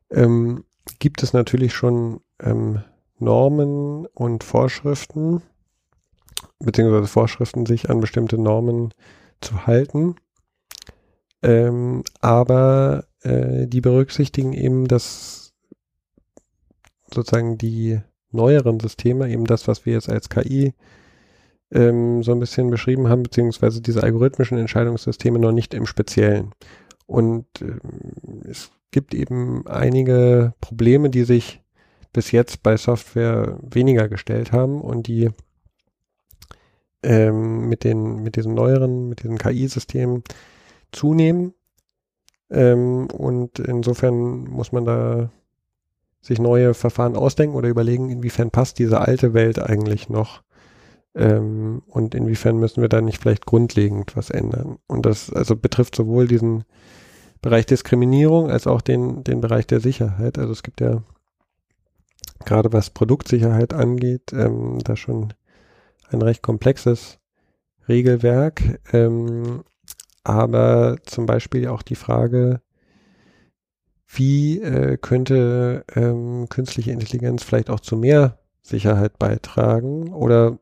[0.09, 0.63] ähm,
[0.99, 2.81] gibt es natürlich schon ähm,
[3.19, 5.41] Normen und Vorschriften,
[6.59, 8.93] beziehungsweise Vorschriften, sich an bestimmte Normen
[9.41, 10.15] zu halten.
[11.41, 15.53] Ähm, aber äh, die berücksichtigen eben das
[17.13, 17.99] sozusagen die
[18.31, 20.73] neueren Systeme, eben das, was wir jetzt als KI
[21.71, 26.51] ähm, so ein bisschen beschrieben haben, beziehungsweise diese algorithmischen Entscheidungssysteme noch nicht im Speziellen.
[27.05, 31.61] Und ähm, es gibt eben einige Probleme, die sich
[32.15, 35.29] bis jetzt bei Software weniger gestellt haben und die
[37.03, 40.23] ähm, mit den, mit diesen neueren, mit diesen KI-Systemen
[40.93, 41.53] zunehmen.
[42.49, 45.29] Ähm, und insofern muss man da
[46.21, 50.41] sich neue Verfahren ausdenken oder überlegen, inwiefern passt diese alte Welt eigentlich noch
[51.15, 54.77] ähm, und inwiefern müssen wir da nicht vielleicht grundlegend was ändern.
[54.87, 56.63] Und das also betrifft sowohl diesen
[57.41, 60.39] Bereich Diskriminierung als auch den, den Bereich der Sicherheit.
[60.39, 61.03] Also es gibt ja
[62.43, 65.33] gerade was Produktsicherheit angeht, ähm, da schon
[66.09, 67.19] ein recht komplexes
[67.87, 68.79] Regelwerk.
[68.91, 69.63] Ähm,
[70.23, 72.61] aber zum Beispiel auch die Frage,
[74.07, 80.57] wie äh, könnte ähm, künstliche Intelligenz vielleicht auch zu mehr Sicherheit beitragen oder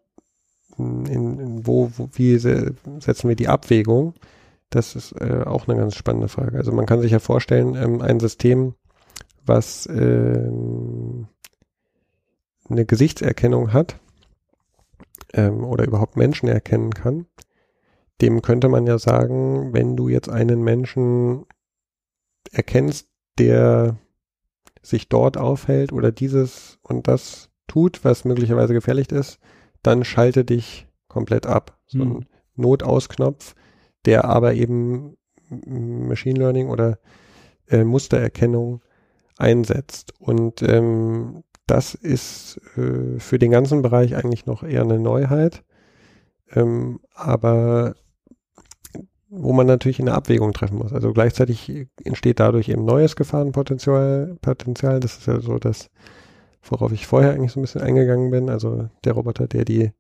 [0.78, 1.06] in,
[1.40, 4.16] in wo, wo, wie setzen wir die Abwägung?
[4.70, 6.58] Das ist äh, auch eine ganz spannende Frage.
[6.58, 8.74] Also man kann sich ja vorstellen, ähm, ein System,
[9.46, 11.28] was ähm,
[12.74, 14.00] eine Gesichtserkennung hat
[15.34, 17.26] ähm, oder überhaupt Menschen erkennen kann,
[18.22, 21.46] dem könnte man ja sagen, wenn du jetzt einen Menschen
[22.52, 23.10] erkennst,
[23.40, 23.98] der
[24.82, 29.40] sich dort aufhält oder dieses und das tut, was möglicherweise gefährlich ist,
[29.82, 31.80] dann schalte dich komplett ab.
[31.88, 32.26] So ein hm.
[32.56, 33.56] Notausknopf,
[34.06, 35.18] der aber eben
[35.50, 37.00] Machine Learning oder
[37.68, 38.82] äh, Mustererkennung
[39.38, 40.14] einsetzt.
[40.20, 45.64] Und ähm, das ist äh, für den ganzen Bereich eigentlich noch eher eine Neuheit.
[46.56, 47.96] Ähm, aber
[49.36, 50.94] wo man natürlich eine Abwägung treffen muss.
[50.94, 54.38] Also gleichzeitig entsteht dadurch eben neues Gefahrenpotenzial.
[54.42, 55.00] Potenzial.
[55.00, 55.90] Das ist ja so das,
[56.62, 58.50] worauf ich vorher eigentlich so ein bisschen eingegangen bin.
[58.50, 59.92] Also der Roboter, der die,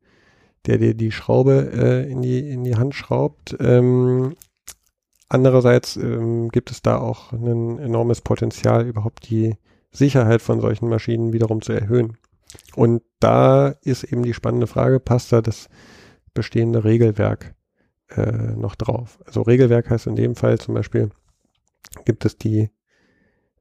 [0.68, 3.58] der dir die Schraube äh, in die in die Hand schraubt.
[3.60, 4.36] Ähm,
[5.30, 9.56] andererseits ähm, gibt es da auch ein enormes Potenzial, überhaupt die
[9.94, 12.18] Sicherheit von solchen Maschinen wiederum zu erhöhen.
[12.76, 15.70] Und da ist eben die spannende Frage, passt da das
[16.34, 17.56] bestehende Regelwerk
[18.10, 19.20] äh, noch drauf?
[19.26, 21.10] Also Regelwerk heißt in dem Fall zum Beispiel,
[22.06, 22.70] gibt es die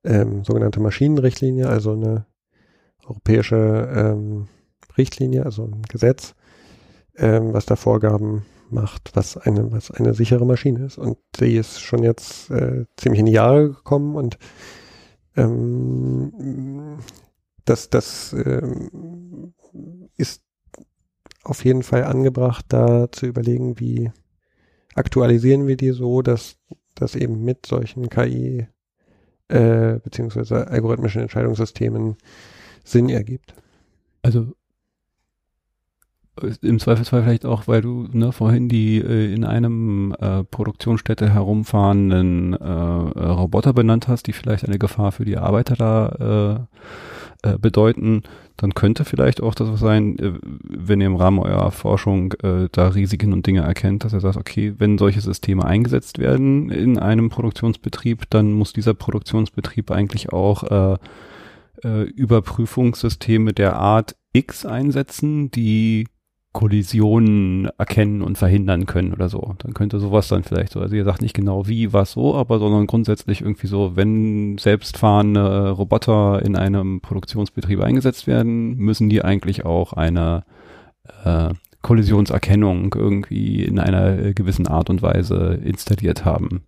[0.05, 2.26] ähm, sogenannte Maschinenrichtlinie, also eine
[3.05, 4.49] europäische ähm,
[4.97, 6.35] Richtlinie, also ein Gesetz,
[7.16, 10.99] ähm, was da Vorgaben macht, was eine, was eine sichere Maschine ist.
[10.99, 14.39] Und die ist schon jetzt äh, ziemlich in die Jahre gekommen und
[15.37, 16.99] ähm,
[17.64, 19.55] das, das ähm,
[20.16, 20.43] ist
[21.45, 24.11] auf jeden Fall angebracht, da zu überlegen, wie
[24.95, 26.57] aktualisieren wir die so, dass
[26.95, 28.68] das eben mit solchen KI
[29.49, 32.16] äh, beziehungsweise algorithmischen Entscheidungssystemen
[32.85, 33.55] Sinn ergibt.
[34.22, 34.53] Also
[36.62, 42.55] im Zweifelsfall vielleicht auch, weil du ne, vorhin die äh, in einem äh, Produktionsstätte herumfahrenden
[42.55, 46.68] äh, äh, Roboter benannt hast, die vielleicht eine Gefahr für die Arbeiter da
[47.45, 48.22] äh, äh, bedeuten,
[48.57, 52.89] dann könnte vielleicht auch das sein, äh, wenn ihr im Rahmen eurer Forschung äh, da
[52.89, 57.28] Risiken und Dinge erkennt, dass ihr sagt, okay, wenn solche Systeme eingesetzt werden in einem
[57.28, 60.97] Produktionsbetrieb, dann muss dieser Produktionsbetrieb eigentlich auch äh,
[61.85, 66.07] äh, Überprüfungssysteme der Art X einsetzen, die
[66.53, 69.55] Kollisionen erkennen und verhindern können oder so.
[69.59, 72.59] Dann könnte sowas dann vielleicht so, also ihr sagt nicht genau wie, was so, aber
[72.59, 79.64] sondern grundsätzlich irgendwie so, wenn selbstfahrende Roboter in einem Produktionsbetrieb eingesetzt werden, müssen die eigentlich
[79.64, 80.44] auch eine
[81.24, 86.64] äh, Kollisionserkennung irgendwie in einer gewissen Art und Weise installiert haben.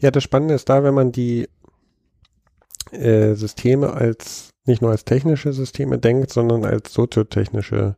[0.00, 1.48] Ja, das Spannende ist da, wenn man die
[2.90, 7.96] äh, Systeme als nicht nur als technische Systeme denkt, sondern als soziotechnische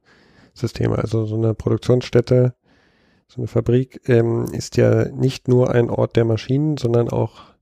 [0.55, 0.99] Systeme.
[0.99, 2.55] Also so eine Produktionsstätte,
[3.27, 7.55] so eine Fabrik ähm, ist ja nicht nur ein Ort der Maschinen, sondern auch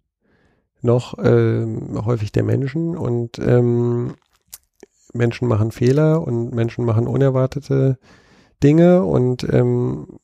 [0.81, 4.15] noch ähm, häufig der Menschen und ähm,
[5.13, 7.99] Menschen machen Fehler und Menschen machen unerwartete
[8.63, 10.19] Dinge und ähm,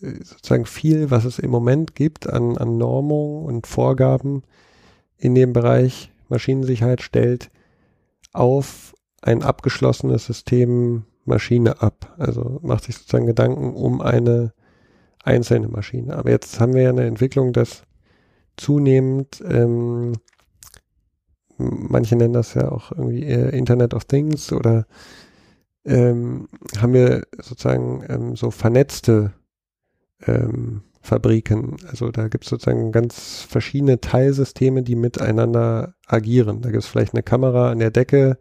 [0.00, 4.42] sozusagen viel, was es im Moment gibt an, an Normung und Vorgaben
[5.16, 7.50] in dem Bereich Maschinensicherheit stellt
[8.32, 12.14] auf ein abgeschlossenes System Maschine ab.
[12.18, 14.52] Also macht sich sozusagen Gedanken um eine
[15.22, 16.16] einzelne Maschine.
[16.16, 17.82] Aber jetzt haben wir ja eine Entwicklung, dass
[18.56, 20.14] zunehmend, ähm,
[21.56, 24.86] manche nennen das ja auch irgendwie Internet of Things oder
[25.84, 26.48] ähm,
[26.78, 29.32] haben wir sozusagen ähm, so vernetzte
[30.26, 31.76] ähm, Fabriken.
[31.88, 36.60] Also da gibt es sozusagen ganz verschiedene Teilsysteme, die miteinander agieren.
[36.60, 38.38] Da gibt es vielleicht eine Kamera an der Decke,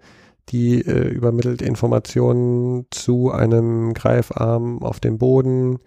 [0.50, 5.80] die äh, übermittelt Informationen zu einem Greifarm auf dem Boden.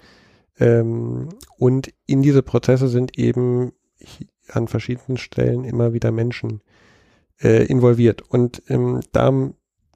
[0.59, 3.73] Ähm, und in diese Prozesse sind eben
[4.49, 6.61] an verschiedenen Stellen immer wieder Menschen
[7.41, 8.23] äh, involviert.
[8.23, 9.33] Und ähm, da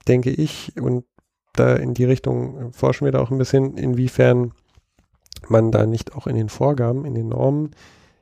[0.07, 1.05] denke ich, und
[1.53, 4.53] da in die Richtung forschen wir da auch ein bisschen, inwiefern
[5.47, 7.71] man da nicht auch in den Vorgaben, in den Normen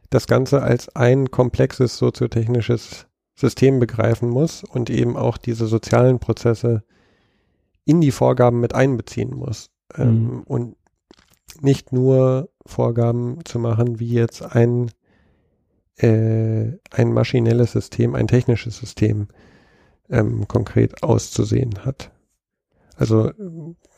[0.09, 6.83] das Ganze als ein komplexes soziotechnisches System begreifen muss und eben auch diese sozialen Prozesse
[7.85, 9.69] in die Vorgaben mit einbeziehen muss.
[9.95, 10.43] Ähm, mhm.
[10.43, 10.75] und
[11.61, 14.89] nicht nur Vorgaben zu machen, wie jetzt ein,
[15.97, 19.27] äh, ein maschinelles System, ein technisches System
[20.09, 22.11] ähm, konkret auszusehen hat.
[22.95, 23.31] Also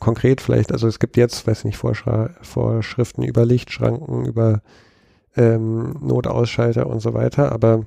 [0.00, 4.62] konkret vielleicht, also es gibt jetzt, weiß nicht, Vorschra Vorschriften über Lichtschranken, über
[5.36, 7.86] ähm, Notausschalter und so weiter, aber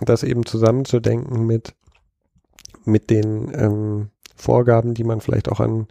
[0.00, 1.74] das eben zusammenzudenken mit,
[2.84, 5.86] mit den ähm, Vorgaben, die man vielleicht auch an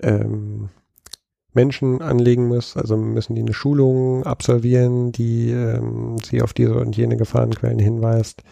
[0.00, 0.68] ähm,
[1.52, 2.76] Menschen anlegen muss.
[2.76, 8.42] Also müssen die eine Schulung absolvieren, die ähm, sie auf diese und jene Gefahrenquellen hinweist.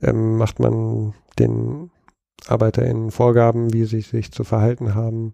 [0.00, 1.90] Ähm, macht man den
[2.46, 5.32] ArbeiterInnen Vorgaben, wie sie sich zu verhalten haben.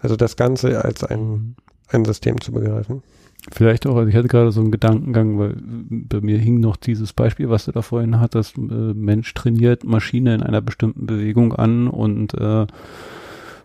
[0.00, 1.56] Also das Ganze als ein, mhm.
[1.88, 3.02] ein System zu begreifen.
[3.50, 7.12] Vielleicht auch, also ich hatte gerade so einen Gedankengang, weil bei mir hing noch dieses
[7.12, 11.88] Beispiel, was du da vorhin hattest, äh, Mensch trainiert Maschine in einer bestimmten Bewegung an
[11.88, 12.66] und äh,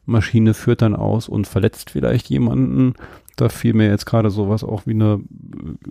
[0.07, 2.93] Maschine führt dann aus und verletzt vielleicht jemanden
[3.37, 5.21] da fiel mir jetzt gerade sowas auch wie eine,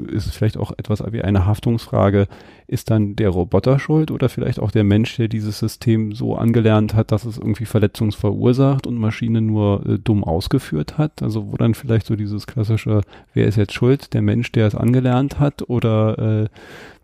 [0.08, 2.26] ist es vielleicht auch etwas wie eine Haftungsfrage,
[2.66, 6.94] ist dann der Roboter schuld oder vielleicht auch der Mensch, der dieses System so angelernt
[6.94, 11.22] hat, dass es irgendwie Verletzungs verursacht und Maschine nur äh, dumm ausgeführt hat?
[11.22, 14.12] Also wo dann vielleicht so dieses klassische, wer ist jetzt schuld?
[14.12, 16.48] Der Mensch, der es angelernt hat oder äh,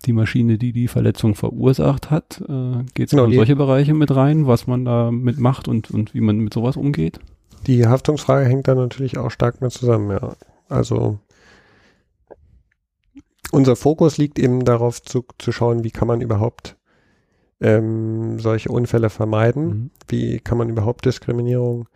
[0.05, 2.43] die Maschine, die die Verletzung verursacht hat?
[2.49, 6.14] Äh, Geht es genau, in solche Bereiche mit rein, was man da mitmacht und, und
[6.14, 7.20] wie man mit sowas umgeht?
[7.66, 10.36] Die Haftungsfrage hängt da natürlich auch stark mit zusammen, ja.
[10.68, 11.18] Also
[13.52, 16.76] unser Fokus liegt eben darauf zu, zu schauen, wie kann man überhaupt
[17.60, 19.90] ähm, solche Unfälle vermeiden, mhm.
[20.08, 21.88] wie kann man überhaupt Diskriminierung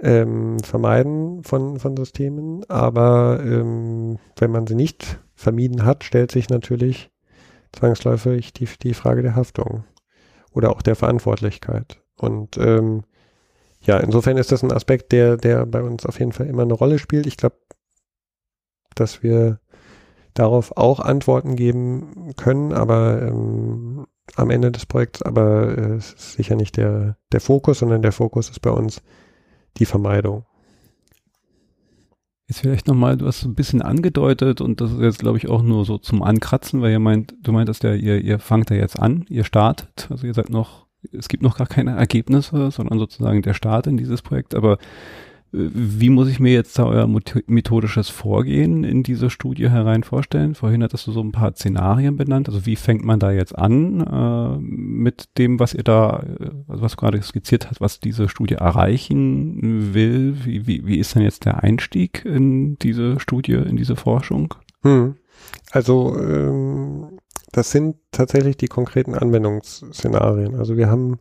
[0.00, 2.68] ähm, vermeiden von, von Systemen.
[2.68, 7.10] Aber ähm, wenn man sie nicht vermieden hat, stellt sich natürlich
[7.72, 9.84] zwangsläufig die, die Frage der Haftung
[10.52, 12.02] oder auch der Verantwortlichkeit.
[12.16, 13.04] Und ähm,
[13.82, 16.74] ja, insofern ist das ein Aspekt, der, der bei uns auf jeden Fall immer eine
[16.74, 17.26] Rolle spielt.
[17.26, 17.56] Ich glaube,
[18.94, 19.60] dass wir
[20.34, 24.06] darauf auch Antworten geben können, aber ähm,
[24.36, 28.12] am Ende des Projekts, aber äh, es ist sicher nicht der, der Fokus, sondern der
[28.12, 29.02] Fokus ist bei uns
[29.78, 30.44] die Vermeidung.
[32.46, 35.48] Jetzt vielleicht nochmal, du hast so ein bisschen angedeutet und das ist jetzt, glaube ich,
[35.48, 38.76] auch nur so zum Ankratzen, weil ihr meint, du meintest ja, ihr, ihr fangt ja
[38.76, 42.98] jetzt an, ihr startet, also ihr seid noch es gibt noch gar keine Ergebnisse, sondern
[42.98, 44.54] sozusagen der Start in dieses Projekt.
[44.54, 44.74] Aber
[45.52, 47.08] äh, wie muss ich mir jetzt da euer
[47.46, 50.54] methodisches Vorgehen in diese Studie herein vorstellen?
[50.54, 52.48] Vorhin hattest du so ein paar Szenarien benannt.
[52.48, 56.24] Also wie fängt man da jetzt an äh, mit dem, was ihr da,
[56.68, 60.36] also was du gerade skizziert hast, was diese Studie erreichen will?
[60.44, 64.54] Wie, wie, wie ist denn jetzt der Einstieg in diese Studie, in diese Forschung?
[64.82, 65.16] Hm.
[65.72, 67.18] Also ähm,
[67.52, 70.54] das sind tatsächlich die konkreten Anwendungsszenarien.
[70.54, 71.18] Also wir haben,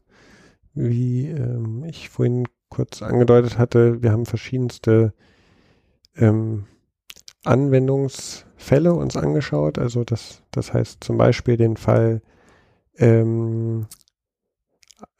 [0.73, 5.13] wie ähm, ich vorhin kurz angedeutet hatte, wir haben verschiedenste
[6.15, 6.65] ähm,
[7.43, 9.79] Anwendungsfälle uns angeschaut.
[9.79, 12.21] Also das, das heißt zum Beispiel den Fall,
[12.97, 13.87] ähm,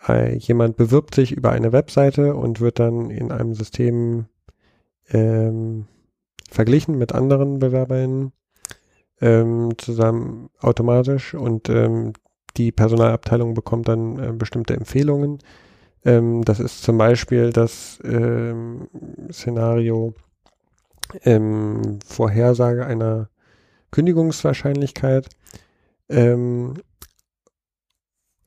[0.08, 4.26] äh, jemand bewirbt sich über eine Webseite und wird dann in einem System
[5.10, 5.88] ähm,
[6.50, 8.32] verglichen mit anderen BewerberInnen
[9.22, 12.14] ähm, zusammen automatisch und ähm,
[12.58, 15.40] die Personalabteilung bekommt dann äh, bestimmte Empfehlungen.
[16.06, 18.88] Ähm, das ist zum Beispiel das ähm,
[19.32, 20.14] Szenario
[21.24, 23.30] ähm, Vorhersage einer
[23.92, 25.30] Kündigungswahrscheinlichkeit.
[26.10, 26.76] Ähm,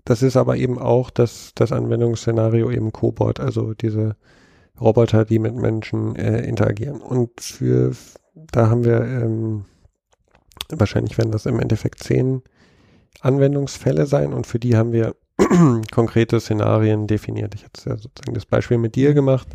[0.04, 4.16] das ist aber eben auch das, das Anwendungsszenario eben Cobot, also diese
[4.80, 7.00] Roboter, die mit Menschen äh, interagieren.
[7.00, 7.92] Und für,
[8.34, 9.64] da haben wir, ähm,
[10.70, 12.42] wahrscheinlich werden das im Endeffekt zehn
[13.20, 15.14] Anwendungsfälle sein und für die haben wir
[15.92, 17.54] konkrete Szenarien definiert.
[17.54, 19.48] Ich hatte ja sozusagen das Beispiel mit dir gemacht,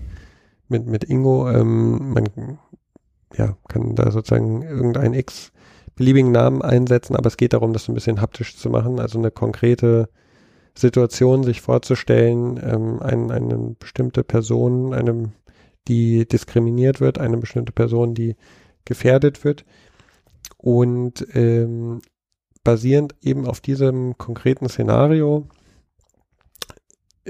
[0.68, 1.50] mit, mit Ingo.
[1.50, 2.60] Ähm, man
[3.36, 5.52] ja, kann da sozusagen irgendeinen x
[5.96, 9.32] beliebigen Namen einsetzen, aber es geht darum, das ein bisschen haptisch zu machen, also eine
[9.32, 10.10] konkrete
[10.76, 15.32] Situation sich vorzustellen, ähm, ein, eine bestimmte Person, eine,
[15.88, 18.36] die diskriminiert wird, eine bestimmte Person, die
[18.86, 19.66] gefährdet wird.
[20.68, 22.02] Und ähm,
[22.66, 25.48] basierend eben auf diesem konkreten Szenario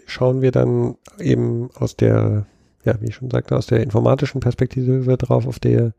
[0.08, 2.48] schauen wir dann eben aus der,
[2.84, 5.94] ja, wie ich schon sagte, aus der informatischen Perspektive drauf, auf der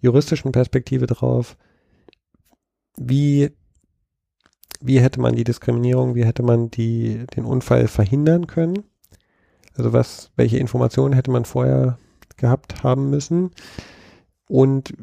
[0.00, 1.58] juristischen Perspektive drauf,
[2.96, 3.50] wie
[4.80, 8.84] wie hätte man die Diskriminierung, wie hätte man die, den Unfall verhindern können?
[9.76, 11.98] Also was, welche Informationen hätte man vorher
[12.38, 13.50] gehabt haben müssen?
[14.48, 14.94] Und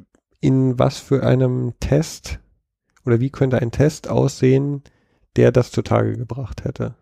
[0.42, 2.40] in was für einem Test
[3.06, 4.84] oder wie könnte ein Test aussehen,
[5.36, 6.96] der das zutage gebracht hätte?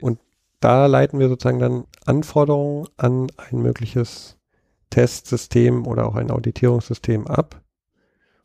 [0.00, 0.18] Und
[0.60, 4.38] da leiten wir sozusagen dann Anforderungen an ein mögliches
[4.90, 7.62] Testsystem oder auch ein Auditierungssystem ab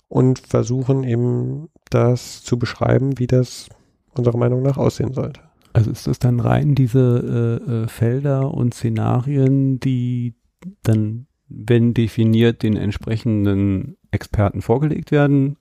[0.08, 3.70] und versuchen eben das zu beschreiben, wie das
[4.14, 5.42] unserer Meinung nach aussehen sollte.
[5.74, 10.36] Also ist das dann rein diese äh, äh, Felder und Szenarien, die
[10.82, 15.58] dann, wenn definiert, den entsprechenden Experten vorgelegt werden,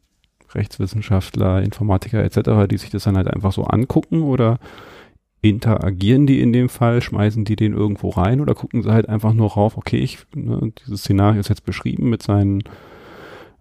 [0.55, 4.59] Rechtswissenschaftler, Informatiker etc., die sich das dann halt einfach so angucken oder
[5.43, 9.33] interagieren die in dem Fall, schmeißen die den irgendwo rein oder gucken sie halt einfach
[9.33, 12.63] nur rauf, okay, ich, ne, dieses Szenario ist jetzt beschrieben mit seinen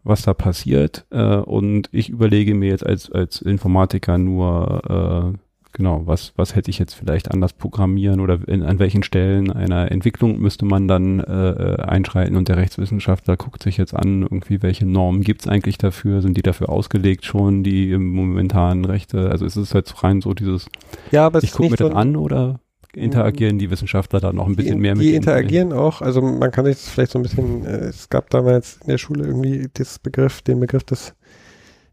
[0.05, 1.05] was da passiert.
[1.09, 5.37] Äh, und ich überlege mir jetzt als, als Informatiker nur, äh,
[5.75, 9.91] genau, was, was hätte ich jetzt vielleicht anders programmieren oder in, an welchen Stellen einer
[9.91, 14.63] Entwicklung müsste man dann äh, äh einschreiten und der Rechtswissenschaftler guckt sich jetzt an, irgendwie
[14.63, 19.45] welche Normen gibt's eigentlich dafür, sind die dafür ausgelegt schon, die im momentanen Rechte, also
[19.45, 20.67] ist es halt rein so dieses,
[21.11, 22.59] ja, aber ich gucke mir das an oder
[22.93, 26.51] interagieren die Wissenschaftler da noch ein bisschen die, mehr mit Die interagieren auch, also man
[26.51, 29.67] kann sich das vielleicht so ein bisschen, äh, es gab damals in der Schule irgendwie
[29.73, 31.13] das Begriff, den Begriff des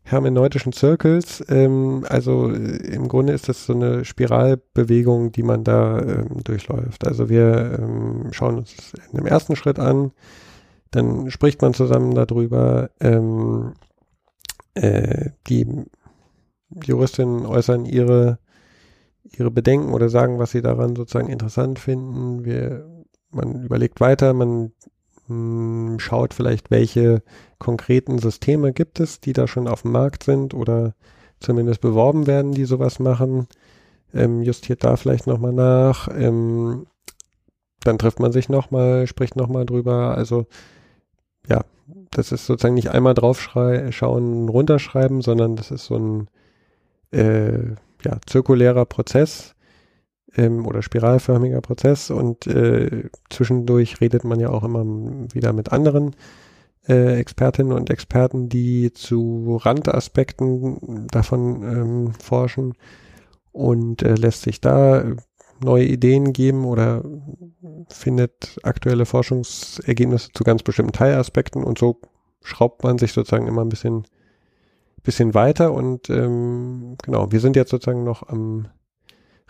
[0.03, 1.45] hermeneutischen Circles.
[1.49, 7.07] Ähm, also äh, im Grunde ist das so eine Spiralbewegung, die man da ähm, durchläuft.
[7.07, 10.13] Also wir ähm, schauen uns in dem ersten Schritt an,
[10.91, 12.91] dann spricht man zusammen darüber.
[13.01, 13.75] Ähm,
[14.75, 15.67] äh, die
[16.85, 18.39] Juristinnen äußern ihre
[19.39, 22.45] ihre Bedenken oder sagen, was sie daran sozusagen interessant finden.
[22.45, 22.87] Wir,
[23.31, 24.73] man überlegt weiter, man
[25.29, 27.23] hm, schaut vielleicht, welche
[27.59, 30.95] konkreten Systeme gibt es, die da schon auf dem Markt sind oder
[31.41, 33.49] zumindest beworben werden, die sowas machen.
[34.15, 36.09] Ähm, justiert da vielleicht nochmal nach.
[36.09, 36.87] Ähm,
[37.81, 40.17] dann trifft man sich nochmal, spricht nochmal drüber.
[40.17, 40.47] Also
[41.49, 41.63] ja,
[42.11, 46.29] das ist sozusagen nicht einmal draufschauen, runterschreiben, sondern das ist so ein
[47.13, 47.71] äh,
[48.05, 49.55] ja, zirkulärer Prozess
[50.37, 54.85] ähm, oder spiralförmiger Prozess und äh, zwischendurch redet man ja auch immer
[55.33, 56.15] wieder mit anderen
[56.89, 62.75] äh, Expertinnen und Experten, die zu Randaspekten davon ähm, forschen
[63.53, 65.05] und äh, lässt sich da
[65.63, 67.05] neue Ideen geben oder
[67.89, 72.01] findet aktuelle Forschungsergebnisse zu ganz bestimmten Teilaspekten und so
[72.43, 74.05] schraubt man sich sozusagen immer ein bisschen
[75.03, 78.69] bisschen weiter und ähm, genau, wir sind jetzt sozusagen noch am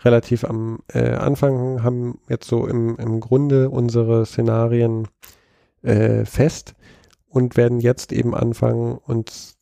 [0.03, 5.07] relativ am äh, Anfang, haben jetzt so im, im Grunde unsere Szenarien
[5.81, 6.75] äh, fest
[7.29, 9.57] und werden jetzt eben anfangen, uns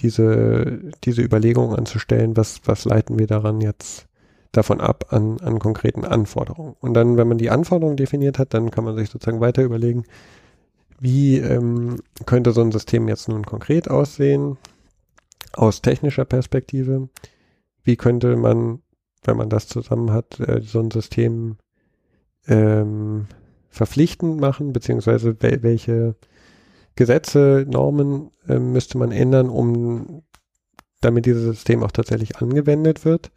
[0.00, 4.06] diese, diese Überlegungen anzustellen, was, was leiten wir daran jetzt
[4.52, 6.76] davon ab an, an konkreten Anforderungen.
[6.80, 10.04] Und dann, wenn man die Anforderungen definiert hat, dann kann man sich sozusagen weiter überlegen,
[11.00, 11.96] wie ähm,
[12.26, 14.58] könnte so ein System jetzt nun konkret aussehen?
[15.52, 17.08] aus technischer Perspektive,
[17.84, 18.82] wie könnte man,
[19.24, 21.56] wenn man das zusammen hat, äh, so ein System
[22.46, 23.26] ähm,
[23.70, 26.14] verpflichtend machen, beziehungsweise wel welche
[26.94, 30.22] Gesetze, Normen äh, müsste man ändern, um
[31.00, 33.32] damit dieses System auch tatsächlich angewendet wird.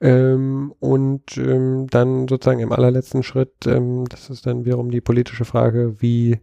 [0.00, 5.44] Ähm, und ähm, dann sozusagen im allerletzten Schritt, ähm, das ist dann wiederum die politische
[5.44, 6.38] Frage, wie,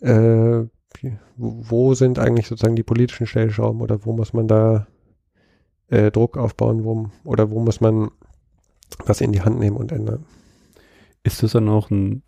[0.00, 0.64] äh,
[1.36, 4.88] wo sind eigentlich sozusagen die politischen Stellschrauben oder wo muss man da
[5.88, 8.10] äh, Druck aufbauen, wo, oder wo muss man
[9.04, 10.24] was in die Hand nehmen und ändern.
[11.22, 12.22] Ist das dann auch ein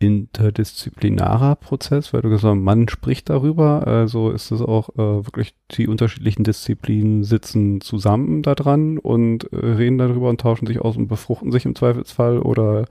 [0.00, 5.54] interdisziplinarer Prozess, weil du gesagt hast, man spricht darüber, also ist es auch äh, wirklich
[5.72, 10.96] die unterschiedlichen Disziplinen sitzen zusammen da dran und äh, reden darüber und tauschen sich aus
[10.96, 12.84] und befruchten sich im Zweifelsfall oder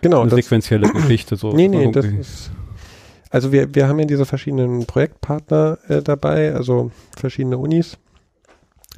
[0.00, 1.52] genau, eine sequentielle Geschichte so.
[1.52, 2.50] Nee, nee, das ist
[3.32, 7.96] also wir, wir haben ja diese verschiedenen Projektpartner äh, dabei, also verschiedene Unis,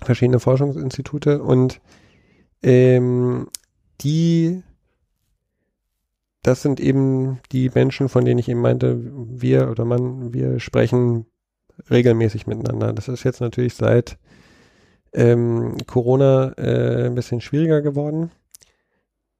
[0.05, 1.81] verschiedene Forschungsinstitute und
[2.63, 3.49] ähm,
[4.01, 4.63] die
[6.45, 11.25] das sind eben die Menschen, von denen ich eben meinte, wir oder man, wir sprechen
[11.91, 12.93] regelmäßig miteinander.
[12.93, 14.19] Das ist jetzt natürlich seit
[15.15, 18.31] ähm, Corona äh, ein bisschen schwieriger geworden.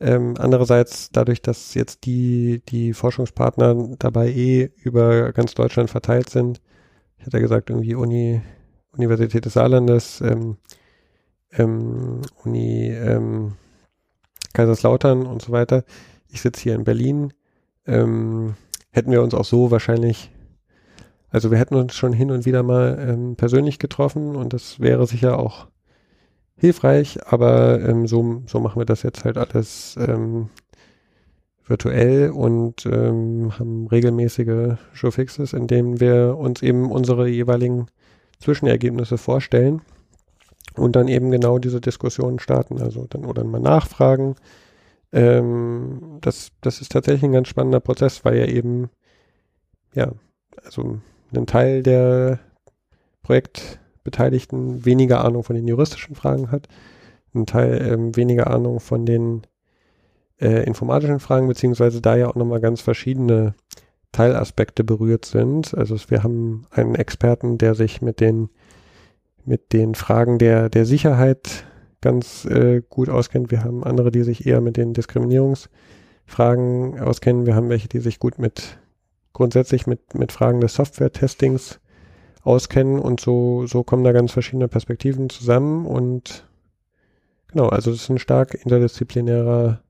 [0.01, 6.63] Ähm, andererseits dadurch, dass jetzt die, die Forschungspartner dabei eh über ganz Deutschland verteilt sind,
[7.19, 8.41] ich hatte gesagt, irgendwie Uni,
[8.97, 10.57] Universität des Saarlandes, ähm,
[11.53, 13.53] ähm, Uni ähm,
[14.53, 15.85] Kaiserslautern und so weiter,
[16.29, 17.33] ich sitze hier in Berlin,
[17.87, 18.55] ähm,
[18.91, 20.31] hätten wir uns auch so wahrscheinlich,
[21.31, 25.07] also wir hätten uns schon hin und wieder mal ähm, persönlich getroffen und das wäre
[25.07, 25.69] sicher auch
[26.57, 30.51] hilfreich, aber ähm, so, so machen wir das jetzt halt alles ähm,
[31.67, 37.87] virtuell und ähm, haben regelmäßige Showfixes, in denen wir uns eben unsere jeweiligen
[38.45, 39.81] Zwischenergebnisse vorstellen
[40.77, 44.37] und dann eben genau diese Diskussionen starten, also dann oder mal nachfragen,
[45.13, 48.91] ähm, das, das ist tatsächlich ein ganz spannender Prozess, weil er eben,
[49.95, 50.13] ja,
[50.63, 50.99] also
[51.33, 52.41] einen Teil der
[53.23, 56.69] Projektbeteiligten weniger Ahnung von den juristischen Fragen hat,
[57.35, 59.43] ein Teil ähm, weniger Ahnung von den
[60.41, 63.55] äh, informatischen Fragen, beziehungsweise da ja auch nochmal ganz verschiedene
[64.15, 65.77] Teilaspekte berührt sind.
[65.77, 68.49] Also wir haben einen Experten, der sich mit den
[69.45, 71.67] mit den Fragen der, der Sicherheit
[72.01, 73.51] ganz äh, gut auskennt.
[73.51, 77.45] Wir haben andere, die sich eher mit den Diskriminierungsfragen auskennen.
[77.45, 78.79] Wir haben welche, die sich gut mit
[79.35, 81.81] grundsätzlich mit, mit Fragen des Software-Testings
[82.43, 86.47] auskennen und so, so kommen da ganz verschiedene Perspektiven zusammen und
[87.49, 89.81] genau, also es ist ein stark interdisziplinärer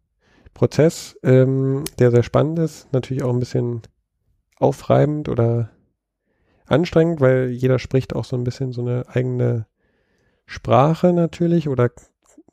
[0.55, 3.83] Prozess, ähm, der sehr spannend ist, natürlich auch ein bisschen
[4.57, 5.71] aufreibend oder
[6.67, 9.67] anstrengend, weil jeder spricht auch so ein bisschen so eine eigene
[10.47, 11.91] Sprache natürlich oder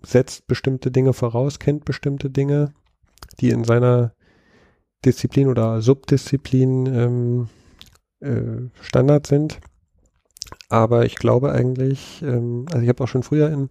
[0.04, 2.74] setzt bestimmte Dinge voraus, kennt bestimmte Dinge,
[3.39, 4.14] die in seiner
[5.06, 7.49] Disziplin oder Subdisziplin ähm,
[8.20, 9.60] äh, Standard sind.
[10.70, 13.70] Aber ich glaube eigentlich, ähm, also ich habe auch schon früher in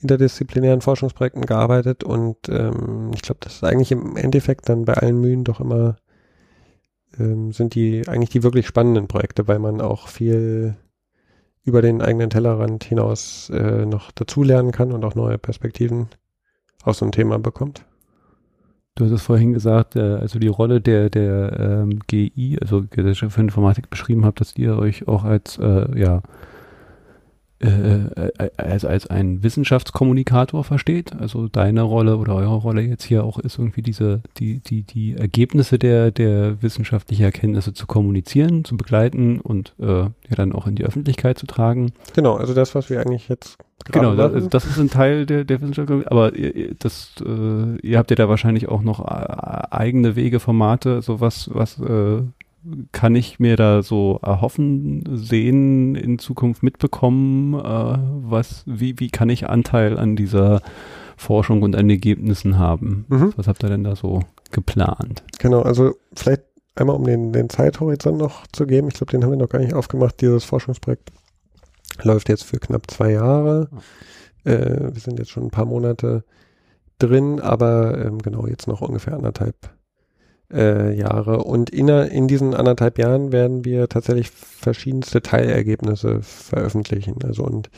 [0.00, 5.20] interdisziplinären Forschungsprojekten gearbeitet und ähm, ich glaube, das ist eigentlich im Endeffekt dann bei allen
[5.20, 5.96] Mühen doch immer
[7.18, 10.76] ähm, sind die eigentlich die wirklich spannenden Projekte, weil man auch viel
[11.64, 16.08] über den eigenen Tellerrand hinaus äh, noch dazulernen kann und auch neue Perspektiven
[16.82, 17.84] aus so einem Thema bekommt.
[18.94, 23.34] Du hast es vorhin gesagt, äh, also die Rolle der, der ähm, GI, also Gesellschaft
[23.34, 26.22] für Informatik, beschrieben habt, dass ihr euch auch als äh, ja,
[27.62, 31.12] äh, äh, als, als ein Wissenschaftskommunikator versteht.
[31.20, 35.14] Also deine Rolle oder eure Rolle jetzt hier auch ist irgendwie diese, die, die, die
[35.14, 40.74] Ergebnisse der, der wissenschaftlichen Erkenntnisse zu kommunizieren, zu begleiten und äh, ja dann auch in
[40.74, 41.92] die Öffentlichkeit zu tragen.
[42.14, 43.58] Genau, also das, was wir eigentlich jetzt
[43.90, 48.10] Genau, das, das ist ein Teil der, der Wissenschaft, aber ihr, das, äh, ihr habt
[48.10, 52.22] ja da wahrscheinlich auch noch äh, eigene Wege, Formate, so was, was äh,
[52.92, 57.54] kann ich mir da so erhoffen, sehen, in Zukunft mitbekommen?
[57.54, 57.98] Äh,
[58.30, 60.60] was, wie, wie kann ich Anteil an dieser
[61.16, 63.06] Forschung und an Ergebnissen haben?
[63.08, 63.32] Mhm.
[63.36, 65.22] Was habt ihr denn da so geplant?
[65.38, 66.42] Genau, also vielleicht
[66.74, 68.88] einmal um den, den Zeithorizont noch zu geben.
[68.88, 70.20] Ich glaube, den haben wir noch gar nicht aufgemacht.
[70.20, 71.12] Dieses Forschungsprojekt
[72.02, 73.68] läuft jetzt für knapp zwei Jahre.
[74.44, 76.24] Äh, wir sind jetzt schon ein paar Monate
[76.98, 79.56] drin, aber ähm, genau jetzt noch ungefähr anderthalb
[80.52, 81.44] äh, Jahre.
[81.44, 87.16] Und in, in diesen anderthalb Jahren werden wir tatsächlich verschiedenste Teilergebnisse veröffentlichen.
[87.24, 87.70] Also und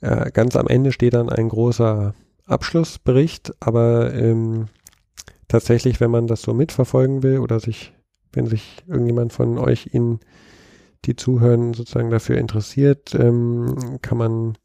[0.00, 2.14] äh, ganz am Ende steht dann ein großer
[2.46, 4.66] Abschlussbericht, aber ähm,
[5.48, 7.92] tatsächlich, wenn man das so mitverfolgen will oder sich,
[8.32, 10.20] wenn sich irgendjemand von euch ihn
[11.04, 14.58] die zuhören, sozusagen dafür interessiert, ähm, kann man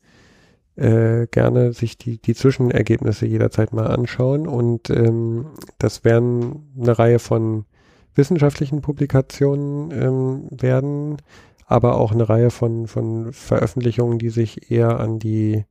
[0.76, 4.48] äh, gerne sich die, die Zwischenergebnisse jederzeit mal anschauen.
[4.48, 5.48] Und ähm,
[5.78, 7.66] das werden eine Reihe von
[8.16, 11.18] wissenschaftlichen Publikationen ähm, werden,
[11.66, 15.66] aber auch eine Reihe von, von Veröffentlichungen, die sich eher an die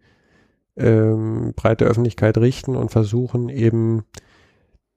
[0.77, 4.05] ähm, breite Öffentlichkeit richten und versuchen eben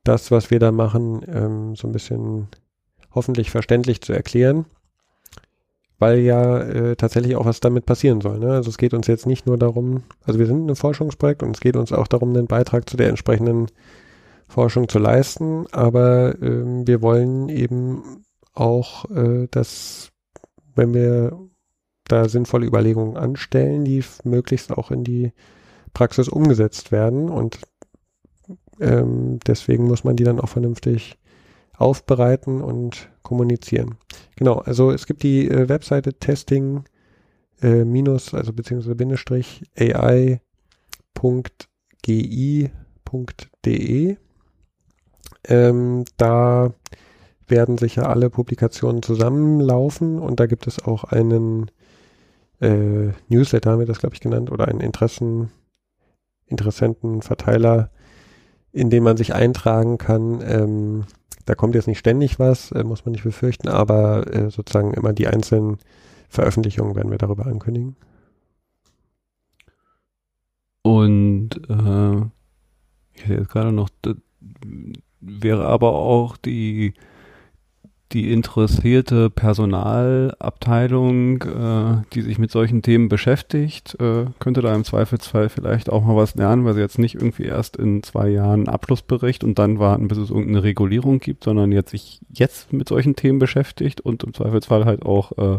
[0.04, 2.48] das, was wir da machen, ähm, so ein bisschen
[3.14, 4.66] hoffentlich verständlich zu erklären
[6.04, 8.38] weil ja äh, tatsächlich auch was damit passieren soll.
[8.38, 8.52] Ne?
[8.52, 11.62] Also es geht uns jetzt nicht nur darum, also wir sind ein Forschungsprojekt und es
[11.62, 13.68] geht uns auch darum, einen Beitrag zu der entsprechenden
[14.50, 20.10] Forschung zu leisten, aber ähm, wir wollen eben auch, äh, dass
[20.76, 21.40] wenn wir
[22.10, 25.32] da sinnvolle Überlegungen anstellen, die möglichst auch in die
[25.94, 27.60] Praxis umgesetzt werden und
[28.82, 31.18] ähm, deswegen muss man die dann auch vernünftig
[31.84, 33.98] aufbereiten und kommunizieren.
[34.36, 36.86] Genau, also es gibt die äh, Webseite testing
[37.62, 40.40] äh, minus, also beziehungsweise Bindestrich ai.gi.de.
[45.46, 46.74] Ähm, da
[47.48, 51.70] werden sicher alle Publikationen zusammenlaufen und da gibt es auch einen
[52.62, 55.52] äh, Newsletter, haben wir das glaube ich genannt, oder einen Interessen,
[56.46, 57.92] Interessentenverteiler,
[58.72, 61.04] in dem man sich eintragen kann, ähm,
[61.46, 65.14] da kommt jetzt nicht ständig was, äh, muss man nicht befürchten, aber äh, sozusagen immer
[65.14, 65.78] die einzelnen
[66.30, 67.96] Veröffentlichungen werden wir darüber ankündigen.
[70.82, 72.18] Und äh,
[73.14, 73.90] ich hätte jetzt gerade noch,
[75.22, 76.94] wäre aber auch die
[78.14, 85.50] die interessierte Personalabteilung, äh, die sich mit solchen Themen beschäftigt, äh, könnte da im Zweifelsfall
[85.50, 89.44] vielleicht auch mal was lernen, weil sie jetzt nicht irgendwie erst in zwei Jahren Abschlussbericht
[89.44, 93.40] und dann warten, bis es irgendeine Regulierung gibt, sondern jetzt sich jetzt mit solchen Themen
[93.40, 95.58] beschäftigt und im Zweifelsfall halt auch äh,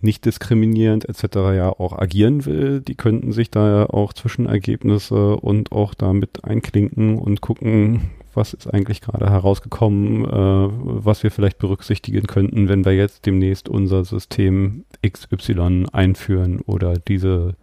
[0.00, 1.36] nicht diskriminierend etc.
[1.54, 7.18] ja auch agieren will, die könnten sich da ja auch Zwischenergebnisse und auch damit einklinken
[7.18, 10.68] und gucken, was ist eigentlich gerade herausgekommen, äh,
[11.04, 17.54] was wir vielleicht berücksichtigen könnten, wenn wir jetzt demnächst unser System XY einführen oder diese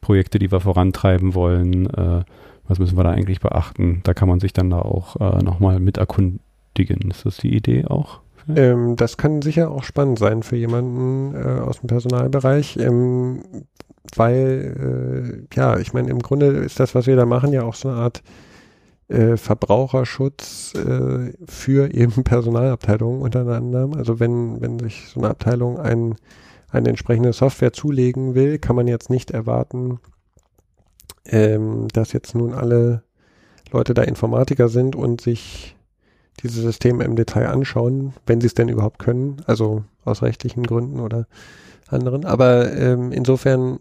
[0.00, 2.24] Projekte, die wir vorantreiben wollen, äh,
[2.66, 4.00] was müssen wir da eigentlich beachten?
[4.04, 7.10] Da kann man sich dann da auch äh, nochmal mit erkundigen.
[7.10, 8.20] Ist das die Idee auch?
[8.54, 13.42] Ähm, das kann sicher auch spannend sein für jemanden äh, aus dem Personalbereich, ähm,
[14.16, 17.74] weil, äh, ja, ich meine, im Grunde ist das, was wir da machen, ja auch
[17.74, 18.22] so eine Art
[19.08, 23.90] äh, Verbraucherschutz äh, für eben Personalabteilungen untereinander.
[23.96, 26.16] Also wenn, wenn sich so eine Abteilung ein,
[26.70, 30.00] eine entsprechende Software zulegen will, kann man jetzt nicht erwarten,
[31.24, 33.02] ähm, dass jetzt nun alle
[33.72, 35.76] Leute da Informatiker sind und sich
[36.42, 41.00] diese Systeme im Detail anschauen, wenn sie es denn überhaupt können, also aus rechtlichen Gründen
[41.00, 41.26] oder
[41.88, 42.24] anderen.
[42.24, 43.80] Aber ähm, insofern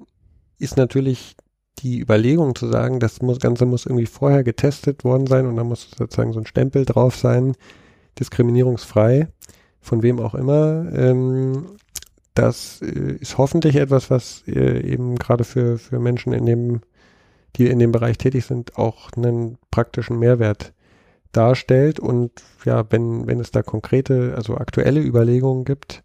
[0.57, 1.35] ist natürlich
[1.79, 5.63] die Überlegung zu sagen, das muss, Ganze muss irgendwie vorher getestet worden sein und da
[5.63, 7.55] muss sozusagen so ein Stempel drauf sein,
[8.19, 9.27] diskriminierungsfrei,
[9.79, 10.91] von wem auch immer.
[10.93, 11.67] Ähm,
[12.33, 16.81] das äh, ist hoffentlich etwas, was äh, eben gerade für, für Menschen in dem,
[17.55, 20.73] die in dem Bereich tätig sind, auch einen praktischen Mehrwert
[21.31, 21.99] darstellt.
[21.99, 22.31] Und
[22.65, 26.03] ja, wenn, wenn es da konkrete, also aktuelle Überlegungen gibt,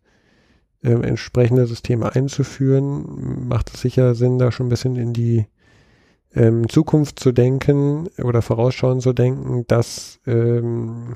[0.82, 5.46] äh, entsprechende Systeme einzuführen, macht es sicher Sinn, da schon ein bisschen in die
[6.34, 11.14] ähm, Zukunft zu denken oder vorausschauend zu denken, dass ähm,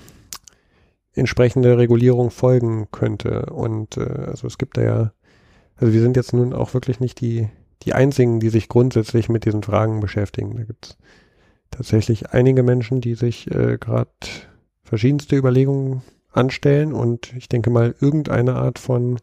[1.14, 3.47] entsprechende Regulierung folgen könnte.
[3.47, 5.12] Und äh, also es gibt da ja,
[5.77, 7.49] also wir sind jetzt nun auch wirklich nicht die,
[7.83, 10.57] die einzigen, die sich grundsätzlich mit diesen Fragen beschäftigen.
[10.57, 10.99] Da gibt es
[11.71, 14.11] tatsächlich einige Menschen, die sich äh, gerade
[14.83, 19.19] verschiedenste Überlegungen anstellen und ich denke mal, irgendeine Art von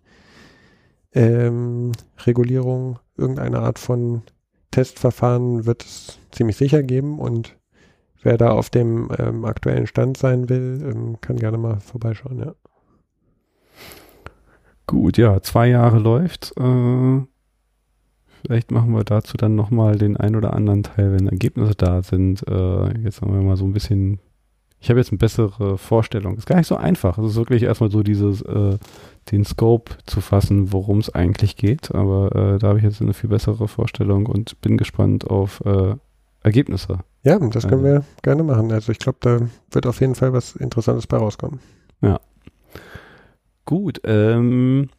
[1.13, 1.91] ähm,
[2.25, 4.23] Regulierung, irgendeine Art von
[4.73, 7.55] Testverfahren wird es ziemlich sicher geben und
[8.23, 12.53] wer da auf dem ähm, aktuellen Stand sein will, ähm, kann gerne mal vorbeischauen, ja.
[14.87, 16.53] Gut, ja, zwei Jahre läuft.
[16.57, 17.21] Äh,
[18.41, 22.45] vielleicht machen wir dazu dann nochmal den ein oder anderen Teil, wenn Ergebnisse da sind.
[22.47, 24.19] Äh, jetzt haben wir mal so ein bisschen
[24.83, 26.35] ich habe jetzt eine bessere Vorstellung.
[26.35, 27.17] Ist gar nicht so einfach.
[27.17, 28.77] Es ist wirklich erstmal so dieses, äh,
[29.31, 31.93] den Scope zu fassen, worum es eigentlich geht.
[31.93, 35.95] Aber äh, da habe ich jetzt eine viel bessere Vorstellung und bin gespannt auf äh,
[36.41, 36.99] Ergebnisse.
[37.23, 38.71] Ja, das können wir gerne machen.
[38.71, 39.39] Also ich glaube, da
[39.71, 41.59] wird auf jeden Fall was Interessantes bei rauskommen.
[42.01, 42.19] Ja.
[43.65, 44.01] Gut.
[44.03, 44.89] Ähm,